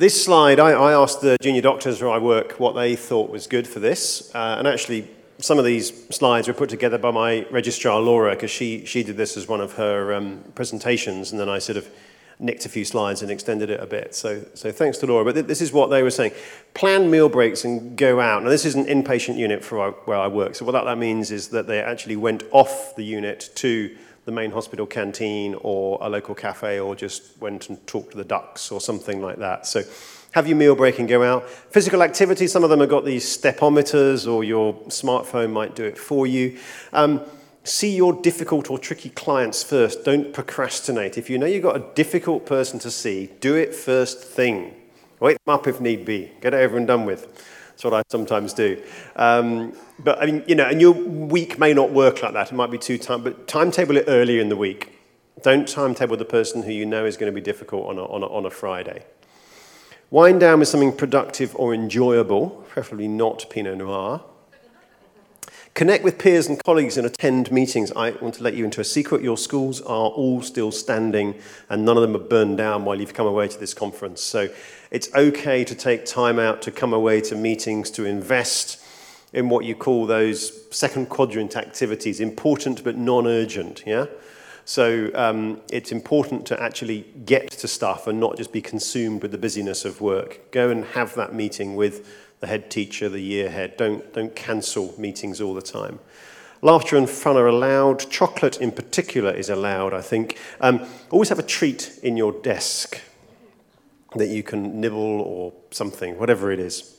[0.00, 3.46] This slide, I, I, asked the junior doctors where I work what they thought was
[3.46, 4.34] good for this.
[4.34, 8.50] Uh, and actually, some of these slides were put together by my registrar, Laura, because
[8.50, 11.32] she, she did this as one of her um, presentations.
[11.32, 11.86] And then I sort of
[12.38, 14.14] nicked a few slides and extended it a bit.
[14.14, 15.22] So, so thanks to Laura.
[15.22, 16.32] But th this is what they were saying.
[16.72, 18.42] Plan meal breaks and go out.
[18.42, 20.54] Now, this is an inpatient unit for where I work.
[20.54, 23.94] So what that, that means is that they actually went off the unit to
[24.24, 28.24] the main hospital canteen or a local cafe or just went and talked to the
[28.24, 29.66] ducks or something like that.
[29.66, 29.82] So
[30.32, 31.48] have your meal break and go out.
[31.48, 35.98] Physical activity, some of them have got these stepometers or your smartphone might do it
[35.98, 36.58] for you.
[36.92, 37.22] Um,
[37.64, 40.04] see your difficult or tricky clients first.
[40.04, 41.18] Don't procrastinate.
[41.18, 44.74] If you know you've got a difficult person to see, do it first thing.
[45.18, 46.32] Wait them up if need be.
[46.40, 47.26] Get it over and done with.
[47.80, 48.82] That's what I sometimes do.
[49.16, 52.52] Um, but I mean, you know, and your week may not work like that.
[52.52, 54.98] It might be too time, but timetable it earlier in the week.
[55.40, 58.22] Don't timetable the person who you know is going to be difficult on a, on
[58.22, 59.06] a, on a Friday.
[60.10, 64.24] Wind down with something productive or enjoyable, preferably not Pinot Noir.
[65.72, 67.92] Connect with peers and colleagues and attend meetings.
[67.96, 69.22] I want to let you into a secret.
[69.22, 71.36] Your schools are all still standing
[71.70, 74.22] and none of them are burned down while you've come away to this conference.
[74.22, 74.50] So
[74.90, 78.82] it's okay to take time out to come away to meetings, to invest
[79.32, 84.06] in what you call those second quadrant activities, important but non-urgent, yeah?
[84.64, 89.30] So um, it's important to actually get to stuff and not just be consumed with
[89.32, 90.50] the busyness of work.
[90.50, 92.08] Go and have that meeting with
[92.40, 93.76] the head teacher, the year head.
[93.76, 95.98] Don't, don't cancel meetings all the time.
[96.62, 98.10] Laughter and fun are allowed.
[98.10, 100.38] Chocolate in particular is allowed, I think.
[100.60, 103.00] Um, always have a treat in your desk
[104.16, 106.96] that you can nibble or something, whatever it is.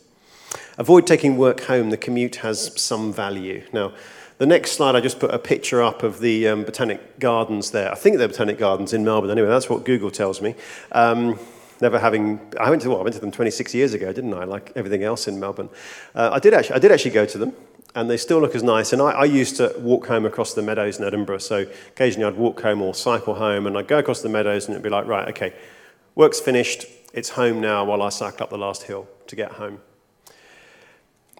[0.77, 1.89] Avoid taking work home.
[1.89, 3.63] The commute has some value.
[3.73, 3.93] Now,
[4.37, 7.91] the next slide, I just put a picture up of the um, Botanic Gardens there.
[7.91, 9.29] I think they're Botanic Gardens in Melbourne.
[9.29, 10.55] Anyway, that's what Google tells me.
[10.91, 11.37] Um,
[11.79, 14.45] never having, I went to, well, I went to them 26 years ago, didn't I?
[14.45, 15.69] Like everything else in Melbourne.
[16.15, 17.53] Uh, I, did actually, I did actually go to them,
[17.93, 18.93] and they still look as nice.
[18.93, 22.39] And I, I used to walk home across the meadows in Edinburgh, so occasionally I'd
[22.39, 25.05] walk home or cycle home, and I'd go across the meadows, and it'd be like,
[25.05, 25.53] right, okay,
[26.15, 29.79] work's finished, it's home now while I cycle up the last hill to get home.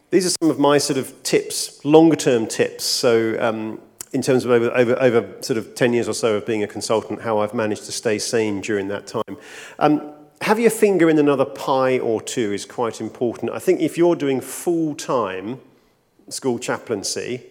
[0.09, 2.83] These are some of my sort of tips, longer term tips.
[2.83, 3.79] So, um,
[4.11, 6.67] in terms of over, over, over sort of 10 years or so of being a
[6.67, 9.37] consultant, how I've managed to stay sane during that time.
[9.79, 13.51] Um, have your finger in another pie or two is quite important.
[13.51, 15.61] I think if you're doing full time
[16.27, 17.43] school chaplaincy,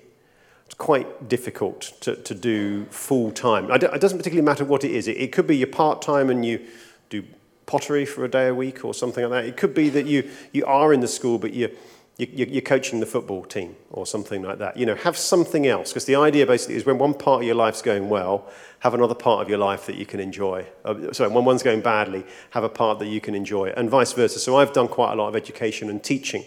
[0.66, 3.70] it's quite difficult to, to do full time.
[3.70, 5.08] It doesn't particularly matter what it is.
[5.08, 6.66] It, it could be you're part time and you
[7.08, 7.24] do
[7.70, 9.48] pottery for a day a week or something like that.
[9.48, 11.70] It could be that you, you are in the school, but you're,
[12.16, 14.76] you're coaching the football team or something like that.
[14.76, 17.54] You know, have something else, because the idea basically is when one part of your
[17.54, 18.48] life's going well,
[18.80, 20.66] have another part of your life that you can enjoy.
[20.84, 24.12] Uh, sorry, when one's going badly, have a part that you can enjoy, and vice
[24.14, 24.40] versa.
[24.40, 26.44] So I've done quite a lot of education and teaching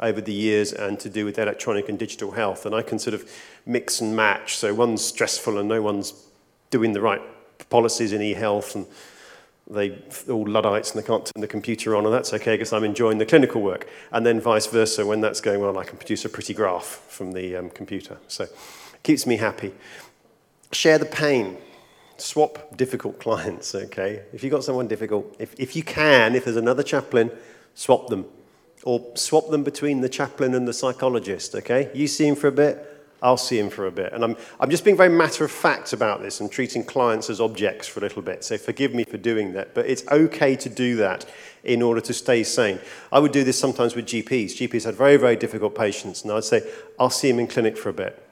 [0.00, 3.14] over the years and to do with electronic and digital health, and I can sort
[3.14, 3.30] of
[3.64, 4.56] mix and match.
[4.56, 6.14] So one's stressful and no one's
[6.70, 7.22] doing the right
[7.70, 8.86] policies in e-health and
[9.68, 9.98] they
[10.28, 13.18] all Luddites and they can't turn the computer on, and that's okay because I'm enjoying
[13.18, 13.88] the clinical work.
[14.12, 17.32] And then vice versa, when that's going well, I can produce a pretty graph from
[17.32, 18.18] the um, computer.
[18.28, 19.72] So it keeps me happy.
[20.72, 21.56] Share the pain.
[22.16, 24.22] Swap difficult clients, okay?
[24.32, 27.30] If you've got someone difficult, if, if you can, if there's another chaplain,
[27.74, 28.26] swap them.
[28.82, 31.90] Or swap them between the chaplain and the psychologist, okay?
[31.94, 32.93] You see him for a bit,
[33.24, 34.12] I'll see him for a bit.
[34.12, 37.40] And I'm, I'm just being very matter of fact about this and treating clients as
[37.40, 38.44] objects for a little bit.
[38.44, 39.74] So forgive me for doing that.
[39.74, 41.24] But it's okay to do that
[41.64, 42.78] in order to stay sane.
[43.10, 44.52] I would do this sometimes with GPs.
[44.52, 46.22] GPs had very, very difficult patients.
[46.22, 46.70] And I'd say,
[47.00, 48.22] I'll see him in clinic for a bit.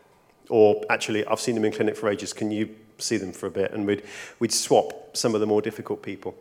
[0.51, 2.35] Or actually, I've seen him in clinic for ages.
[2.35, 2.69] Can you
[2.99, 3.73] see them for a bit?
[3.73, 4.03] And we'd,
[4.41, 6.37] we'd swap some of the more difficult people.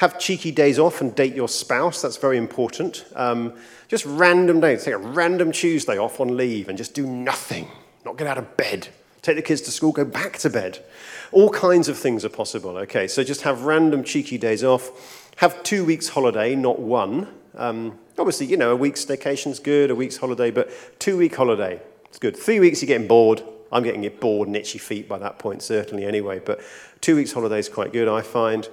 [0.00, 2.02] Have cheeky days off and date your spouse.
[2.02, 3.04] That's very important.
[3.14, 3.54] Um,
[3.88, 4.84] just random days.
[4.84, 7.68] Take a random Tuesday off on leave and just do nothing
[8.04, 8.88] not get out of bed,
[9.22, 10.84] take the kids to school, go back to bed.
[11.32, 13.06] All kinds of things are possible, okay?
[13.06, 15.28] So just have random cheeky days off.
[15.36, 17.28] Have two weeks holiday, not one.
[17.54, 21.80] Um, obviously, you know, a week's vacation's good, a week's holiday, but two week holiday,
[22.06, 22.36] it's good.
[22.36, 23.42] Three weeks, you're getting bored.
[23.72, 26.60] I'm getting bored and itchy feet by that point, certainly anyway, but
[27.00, 28.68] two weeks holiday is quite good, I find.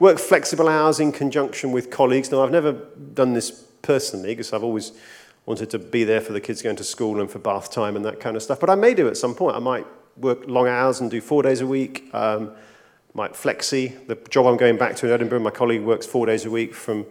[0.00, 2.32] Work flexible hours in conjunction with colleagues.
[2.32, 3.50] Now, I've never done this
[3.82, 4.92] personally because I've always
[5.44, 8.04] wanted to be there for the kids going to school and for bath time and
[8.06, 8.58] that kind of stuff.
[8.58, 9.56] But I may do at some point.
[9.56, 9.86] I might
[10.16, 12.08] work long hours and do four days a week.
[12.14, 12.52] Um,
[13.12, 14.06] might flexi.
[14.06, 16.74] The job I'm going back to in Edinburgh, my colleague works four days a week
[16.74, 17.04] from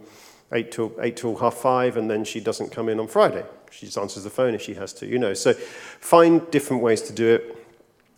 [0.52, 3.46] eight till eight till half five, and then she doesn't come in on Friday.
[3.70, 5.36] She just answers the phone if she has to, you know.
[5.36, 7.59] So find different ways to do it.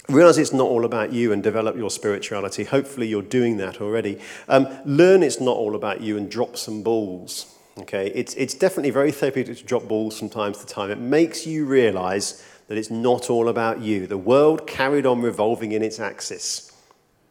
[0.10, 2.64] Realize it's not all about you and develop your spirituality.
[2.64, 4.20] Hopefully, you're doing that already.
[4.48, 7.56] Um, learn it's not all about you and drop some balls.
[7.78, 10.92] Okay, it's, it's definitely very therapeutic to drop balls from time to time.
[10.92, 14.08] It makes you realize that it's not all about you.
[14.08, 16.72] The world carried on revolving in its axis.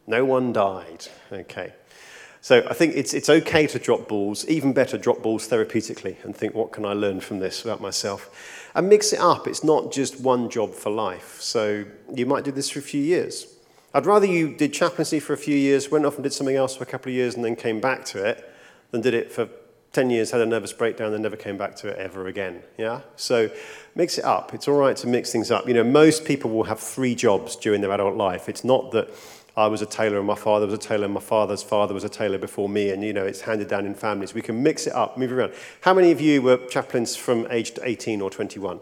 [0.07, 1.07] No one died.
[1.31, 1.73] Okay.
[2.43, 6.35] So I think it's, it's okay to drop balls, even better, drop balls therapeutically and
[6.35, 8.60] think, what can I learn from this about myself?
[8.75, 9.47] And mix it up.
[9.47, 11.41] It's not just one job for life.
[11.41, 13.47] So you might do this for a few years.
[13.93, 16.77] I'd rather you did chaplaincy for a few years, went off and did something else
[16.77, 18.49] for a couple of years, and then came back to it,
[18.93, 19.49] than did it for
[19.93, 22.63] 10 years, had a nervous breakdown, and never came back to it ever again.
[22.79, 23.01] Yeah?
[23.17, 23.51] So
[23.97, 24.55] mix it up.
[24.55, 25.67] It's all right to mix things up.
[25.67, 28.49] You know, most people will have three jobs during their adult life.
[28.49, 29.11] It's not that
[29.61, 32.03] I was a tailor and my father was a tailor and my father's father was
[32.03, 34.33] a tailor before me and you know it's handed down in families.
[34.33, 35.53] We can mix it up, move it around.
[35.83, 38.81] How many of you were chaplains from age 18 or 21?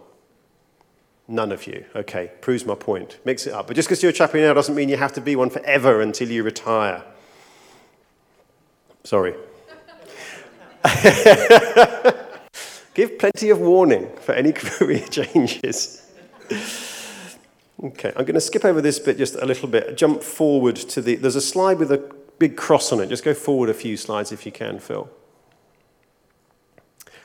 [1.26, 1.84] None of you.
[1.96, 3.18] Okay, proves my point.
[3.24, 3.66] Mix it up.
[3.66, 6.00] But just because you're a chaplain now doesn't mean you have to be one forever
[6.00, 7.02] until you retire.
[9.02, 9.34] Sorry.
[12.94, 16.08] Give plenty of warning for any career changes.
[17.82, 19.96] Okay, I'm going to skip over this bit just a little bit.
[19.96, 21.14] Jump forward to the.
[21.14, 23.08] There's a slide with a big cross on it.
[23.08, 25.08] Just go forward a few slides if you can, Phil.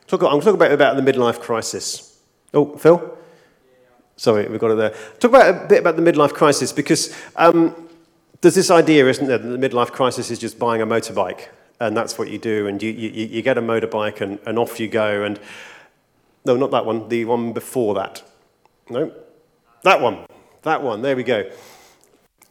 [0.06, 2.20] Talk, I'm going to talk about, about the midlife crisis.
[2.54, 3.18] Oh, Phil?
[4.16, 4.94] Sorry, we've got it there.
[5.20, 7.90] Talk about a bit about the midlife crisis because um,
[8.42, 11.48] there's this idea, isn't there, that the midlife crisis is just buying a motorbike,
[11.80, 14.80] and that's what you do, and you, you, you get a motorbike and, and off
[14.80, 15.24] you go.
[15.24, 15.40] And
[16.46, 18.22] no, not that one, the one before that.
[18.90, 19.12] No,
[19.82, 20.26] that one.
[20.64, 21.50] That one, there we go.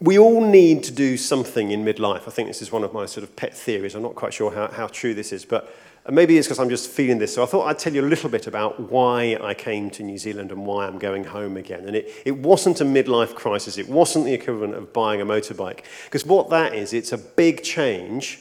[0.00, 2.26] We all need to do something in midlife.
[2.26, 3.94] I think this is one of my sort of pet theories.
[3.94, 5.74] I'm not quite sure how, how true this is, but
[6.10, 7.34] maybe it's because I'm just feeling this.
[7.34, 10.18] So I thought I'd tell you a little bit about why I came to New
[10.18, 11.86] Zealand and why I'm going home again.
[11.86, 15.84] And it, it wasn't a midlife crisis, it wasn't the equivalent of buying a motorbike.
[16.04, 18.40] Because what that is, it's a big change,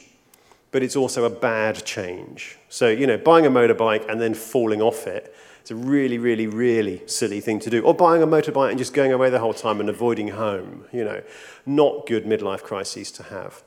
[0.70, 2.58] but it's also a bad change.
[2.68, 6.48] So, you know, buying a motorbike and then falling off it it's a really, really,
[6.48, 7.84] really silly thing to do.
[7.84, 10.86] Or buying a motorbike and just going away the whole time and avoiding home.
[10.90, 11.22] You know,
[11.64, 13.62] not good midlife crises to have.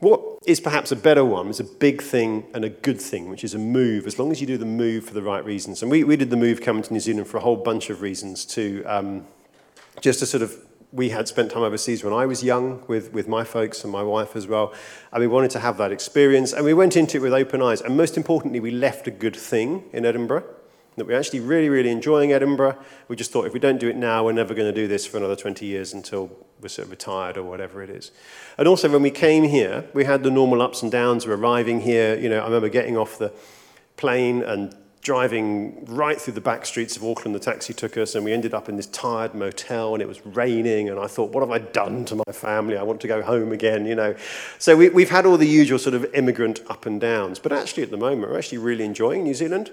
[0.00, 3.44] What is perhaps a better one is a big thing and a good thing, which
[3.44, 5.80] is a move, as long as you do the move for the right reasons.
[5.80, 8.02] And we, we did the move coming to New Zealand for a whole bunch of
[8.02, 9.28] reasons, to um,
[10.00, 10.58] just to sort of
[10.90, 14.02] we had spent time overseas when I was young with, with my folks and my
[14.02, 14.74] wife as well.
[15.12, 16.52] And we wanted to have that experience.
[16.52, 17.80] And we went into it with open eyes.
[17.80, 20.44] And most importantly, we left a good thing in Edinburgh
[20.96, 22.78] that we're actually really, really enjoying Edinburgh.
[23.08, 25.06] We just thought if we don't do it now, we're never going to do this
[25.06, 26.30] for another 20 years until
[26.60, 28.10] we're sort of retired or whatever it is.
[28.56, 31.80] And also, when we came here, we had the normal ups and downs of arriving
[31.80, 32.16] here.
[32.16, 33.32] You know, I remember getting off the
[33.96, 34.74] plane and
[35.04, 37.34] driving right through the back streets of Auckland.
[37.34, 40.24] The taxi took us, and we ended up in this tired motel, and it was
[40.24, 40.88] raining.
[40.88, 42.76] And I thought, what have I done to my family?
[42.76, 44.16] I want to go home again, you know.
[44.58, 47.38] So we, we've had all the usual sort of immigrant up and downs.
[47.38, 49.70] But actually, at the moment, we're actually really enjoying New Zealand.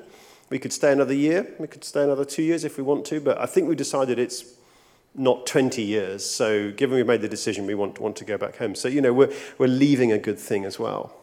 [0.52, 3.22] We could stay another year, we could stay another two years if we want to,
[3.22, 4.44] but I think we decided it's
[5.16, 6.26] not 20 years.
[6.26, 8.76] So, given we made the decision, we want, want to go back home.
[8.76, 11.14] So, you know, we're, we're leaving a good thing as well.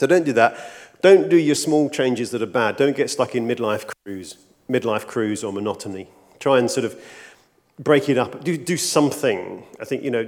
[0.00, 0.58] So, don't do that.
[1.02, 2.78] Don't do your small changes that are bad.
[2.78, 4.38] Don't get stuck in midlife cruise,
[4.68, 6.08] midlife cruise or monotony.
[6.40, 6.98] Try and sort of
[7.78, 8.42] break it up.
[8.44, 9.64] Do, do something.
[9.78, 10.26] I think, you know,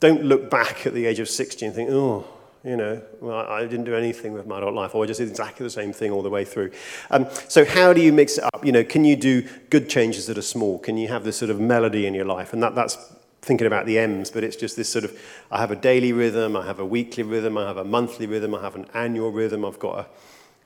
[0.00, 2.26] don't look back at the age of 60 and think, oh,
[2.64, 5.28] you know, well, I didn't do anything with my adult life, or I just did
[5.28, 6.70] exactly the same thing all the way through.
[7.10, 8.64] Um, so how do you mix it up?
[8.64, 10.78] You know, can you do good changes that are small?
[10.78, 12.54] Can you have this sort of melody in your life?
[12.54, 12.96] And that, that's
[13.42, 16.56] thinking about the M's, but it's just this sort of, I have a daily rhythm,
[16.56, 19.64] I have a weekly rhythm, I have a monthly rhythm, I have an annual rhythm,
[19.66, 20.06] I've got a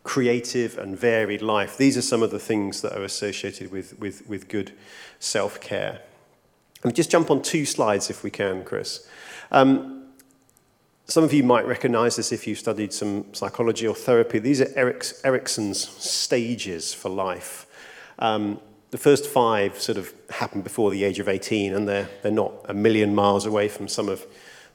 [0.04, 1.76] creative and varied life.
[1.76, 4.72] These are some of the things that are associated with, with, with good
[5.18, 6.00] self-care.
[6.84, 9.08] And just jump on two slides if we can, Chris.
[9.50, 9.97] Um,
[11.08, 14.38] some of you might recognize this if you've studied some psychology or therapy.
[14.38, 17.66] These are Erikson's stages for life.
[18.18, 22.30] Um, the first five sort of happen before the age of 18, and they're, they're
[22.30, 24.26] not a million miles away from some of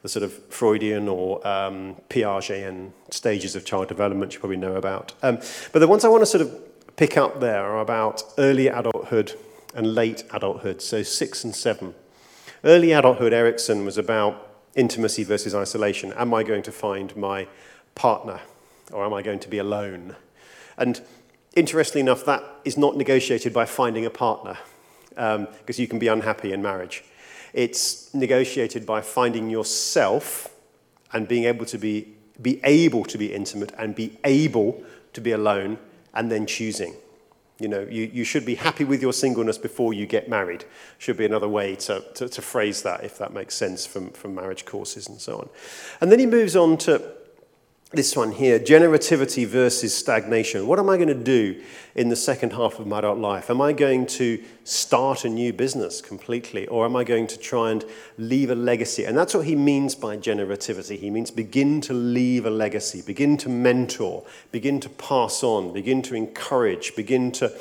[0.01, 5.13] the sort of Freudian or um, Piagetian stages of child development you probably know about.
[5.21, 5.38] Um,
[5.71, 9.34] but the ones I want to sort of pick up there are about early adulthood
[9.75, 11.93] and late adulthood, so six and seven.
[12.63, 16.13] Early adulthood, Erikson was about intimacy versus isolation.
[16.13, 17.47] Am I going to find my
[17.95, 18.39] partner
[18.91, 20.15] or am I going to be alone?
[20.78, 21.01] And
[21.55, 24.57] interestingly enough, that is not negotiated by finding a partner
[25.09, 27.03] because um, you can be unhappy in marriage.
[27.53, 30.49] It's negotiated by finding yourself
[31.11, 32.07] and being able to be,
[32.41, 35.78] be able to be intimate and be able to be alone
[36.15, 36.95] and then choosing.
[37.64, 40.66] You know, you, you should be happy with your singleness before you get married.
[40.97, 44.36] Should be another way to, to, to phrase that, if that makes sense from, from
[44.36, 45.49] marriage courses and so on.
[46.01, 47.14] And then he moves on to
[47.93, 50.65] this one here generativity versus stagnation.
[50.65, 51.61] What am I going to do
[51.93, 53.51] in the second half of my adult life?
[53.51, 57.69] Am I going to start a new business completely, or am I going to try
[57.69, 57.85] and
[58.17, 59.05] leave a legacy?
[59.05, 60.97] And that's what he means by generativity.
[60.97, 66.01] He means begin to leave a legacy, begin to mentor, begin to pass on, begin
[66.01, 67.55] to encourage, begin to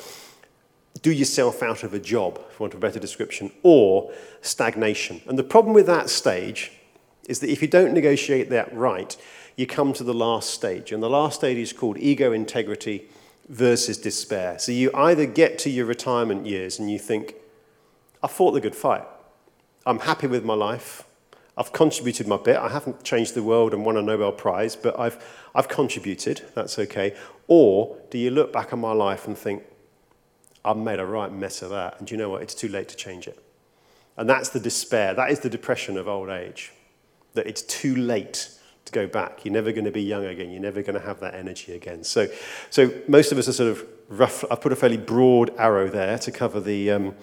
[1.03, 4.11] do yourself out of a job, for want of a better description, or
[4.41, 5.21] stagnation.
[5.27, 6.71] And the problem with that stage
[7.27, 9.15] is that if you don't negotiate that right,
[9.55, 10.91] you come to the last stage.
[10.91, 13.05] And the last stage is called ego integrity
[13.49, 14.57] versus despair.
[14.59, 17.35] So you either get to your retirement years and you think,
[18.21, 19.03] I fought the good fight.
[19.85, 21.03] I'm happy with my life.
[21.55, 22.55] I've contributed my bit.
[22.55, 25.23] I haven't changed the world and won a Nobel Prize, but I've,
[25.53, 26.41] I've contributed.
[26.55, 27.15] That's okay.
[27.47, 29.63] Or do you look back on my life and think,
[30.65, 32.41] I've made a right mess of that, and you know what?
[32.41, 33.37] It's too late to change it.
[34.15, 35.13] And that's the despair.
[35.13, 36.71] That is the depression of old age.
[37.33, 38.49] That it's too late
[38.85, 39.45] to go back.
[39.45, 40.51] You're never going to be young again.
[40.51, 42.03] You're never going to have that energy again.
[42.03, 42.27] So,
[42.69, 44.43] so most of us are sort of rough.
[44.51, 47.15] I've put a fairly broad arrow there to cover the um,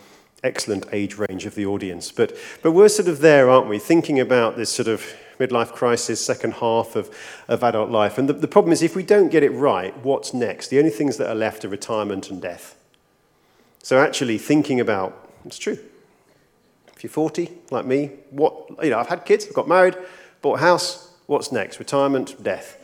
[0.42, 2.10] excellent age range of the audience.
[2.10, 3.78] But, but we're sort of there, aren't we?
[3.78, 5.04] Thinking about this sort of
[5.38, 7.14] midlife crisis, second half of,
[7.48, 8.18] of adult life.
[8.18, 10.68] And the, the problem is, if we don't get it right, what's next?
[10.68, 12.76] The only things that are left are retirement and death.
[13.82, 15.78] So actually thinking about, it's true.
[16.94, 19.96] If you're 40, like me, what, you know, I've had kids, I've got married,
[20.42, 21.78] bought a house, What's next?
[21.78, 22.76] Retirement, death.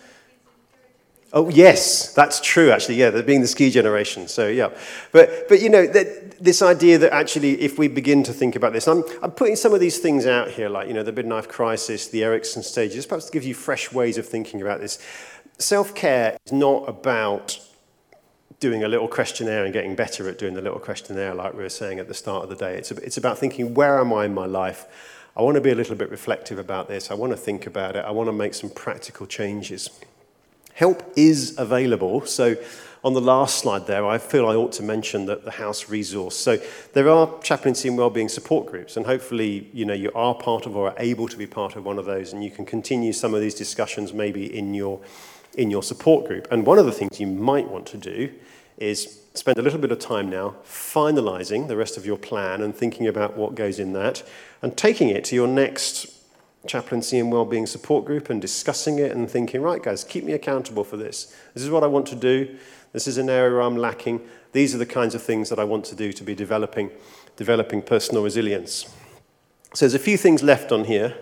[1.33, 2.95] Oh, yes, that's true, actually.
[2.95, 4.29] Yeah, being the ski generation.
[4.29, 4.69] So, yeah.
[5.11, 8.87] But, but you know, this idea that actually, if we begin to think about this,
[8.87, 12.07] I'm, I'm putting some of these things out here, like, you know, the midlife crisis,
[12.07, 15.05] the Erikson stages, perhaps to give you fresh ways of thinking about this.
[15.59, 17.59] Self care is not about
[18.61, 21.69] doing a little questionnaire and getting better at doing the little questionnaire, like we were
[21.69, 22.77] saying at the start of the day.
[22.77, 24.87] It's, it's about thinking, where am I in my life?
[25.37, 27.11] I want to be a little bit reflective about this.
[27.11, 28.05] I want to think about it.
[28.07, 29.91] I want to make some practical changes.
[30.73, 32.25] Help is available.
[32.25, 32.57] So,
[33.05, 36.35] on the last slide there, I feel I ought to mention that the house resource.
[36.35, 36.59] So,
[36.95, 40.75] there are chaplaincy and wellbeing support groups, and hopefully, you know, you are part of
[40.75, 43.35] or are able to be part of one of those, and you can continue some
[43.35, 45.01] of these discussions maybe in your
[45.55, 46.49] in your support group.
[46.51, 48.33] And one of the things you might want to do
[48.79, 52.75] is spend a little bit of time now finalizing the rest of your plan and
[52.75, 54.23] thinking about what goes in that
[54.63, 56.07] and taking it to your next
[56.67, 60.85] chaplaincy and wellbeing support group and discussing it and thinking, right, guys, keep me accountable
[60.85, 61.35] for this.
[61.55, 62.57] This is what I want to do.
[62.93, 64.21] This is an area where I'm lacking.
[64.53, 66.91] These are the kinds of things that I want to do to be developing,
[67.37, 68.93] developing personal resilience.
[69.75, 71.17] So there's a few things left on here.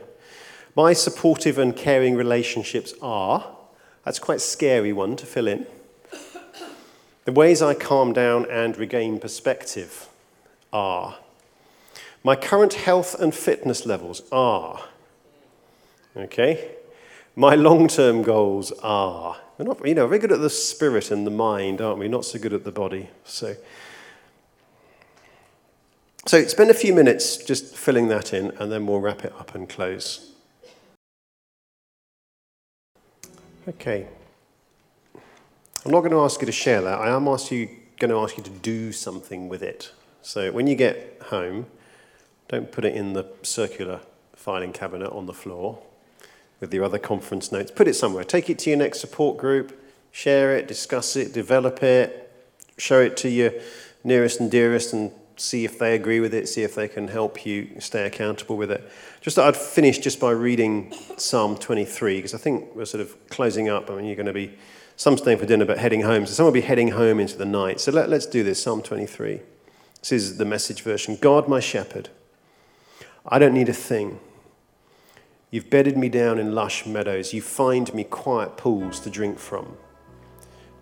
[0.77, 3.57] My supportive and caring relationships are,
[4.05, 5.67] that's quite a scary one to fill in.
[7.25, 10.09] The ways I calm down and regain perspective
[10.73, 11.17] are
[12.25, 14.83] my current health and fitness levels are.
[16.17, 16.71] Okay?
[17.37, 19.37] My long term goals are.
[19.59, 22.09] We're not, you know, very good at the spirit and the mind, aren't we?
[22.09, 23.11] Not so good at the body.
[23.25, 23.55] So,
[26.27, 29.55] so spend a few minutes just filling that in, and then we'll wrap it up
[29.55, 30.33] and close.
[33.69, 34.09] Okay.
[35.85, 36.99] I'm not going to ask you to share that.
[36.99, 37.69] I am ask you,
[37.99, 39.93] going to ask you to do something with it.
[40.23, 41.67] So when you get home,
[42.55, 44.01] don't put it in the circular
[44.33, 45.79] filing cabinet on the floor
[46.61, 47.71] with your other conference notes.
[47.71, 48.23] Put it somewhere.
[48.23, 49.77] Take it to your next support group,
[50.13, 52.33] share it, discuss it, develop it,
[52.79, 53.53] show it to your
[54.05, 57.45] nearest and dearest, and see if they agree with it, see if they can help
[57.45, 58.89] you stay accountable with it.
[59.21, 63.69] Just I'd finish just by reading Psalm 23, because I think we're sort of closing
[63.69, 63.91] up.
[63.91, 64.57] I mean, you're going to be
[64.95, 66.25] some staying for dinner but heading home.
[66.25, 67.81] So some will be heading home into the night.
[67.81, 68.63] So let, let's do this.
[68.63, 69.41] Psalm 23.
[69.99, 71.19] This is the message version.
[71.21, 72.11] God, my shepherd,
[73.27, 74.21] I don't need a thing.
[75.51, 77.33] You've bedded me down in lush meadows.
[77.33, 79.77] You find me quiet pools to drink from.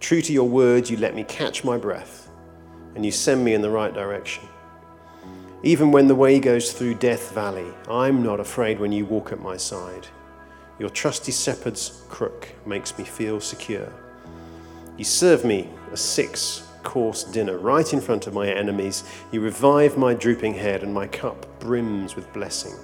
[0.01, 2.29] True to your words, you let me catch my breath
[2.97, 4.43] and you send me in the right direction.
[5.63, 9.41] Even when the way goes through Death Valley, I'm not afraid when you walk at
[9.41, 10.09] my side.
[10.81, 13.93] Your trusty shepherd's crook makes me feel secure.
[14.99, 19.05] You serve me a six course dinner right in front of my enemies.
[19.31, 22.75] You revive my drooping head, and my cup brims with blessing.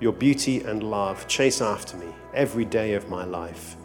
[0.00, 3.76] Your beauty and love chase after me every day of my life.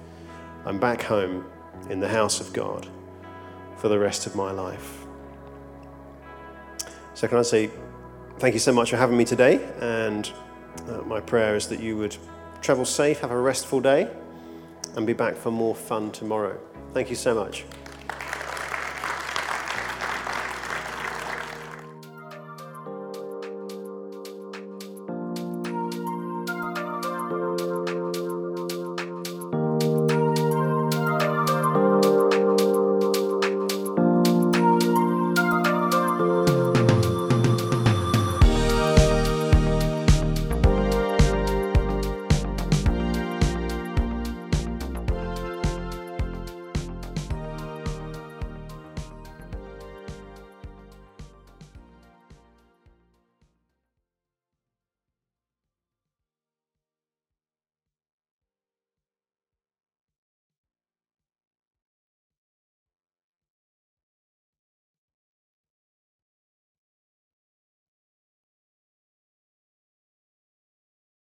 [0.65, 1.45] I'm back home
[1.89, 2.87] in the house of God
[3.77, 5.05] for the rest of my life.
[7.13, 7.69] So, can I say
[8.39, 9.67] thank you so much for having me today?
[9.79, 10.31] And
[10.87, 12.15] uh, my prayer is that you would
[12.61, 14.09] travel safe, have a restful day,
[14.95, 16.59] and be back for more fun tomorrow.
[16.93, 17.65] Thank you so much.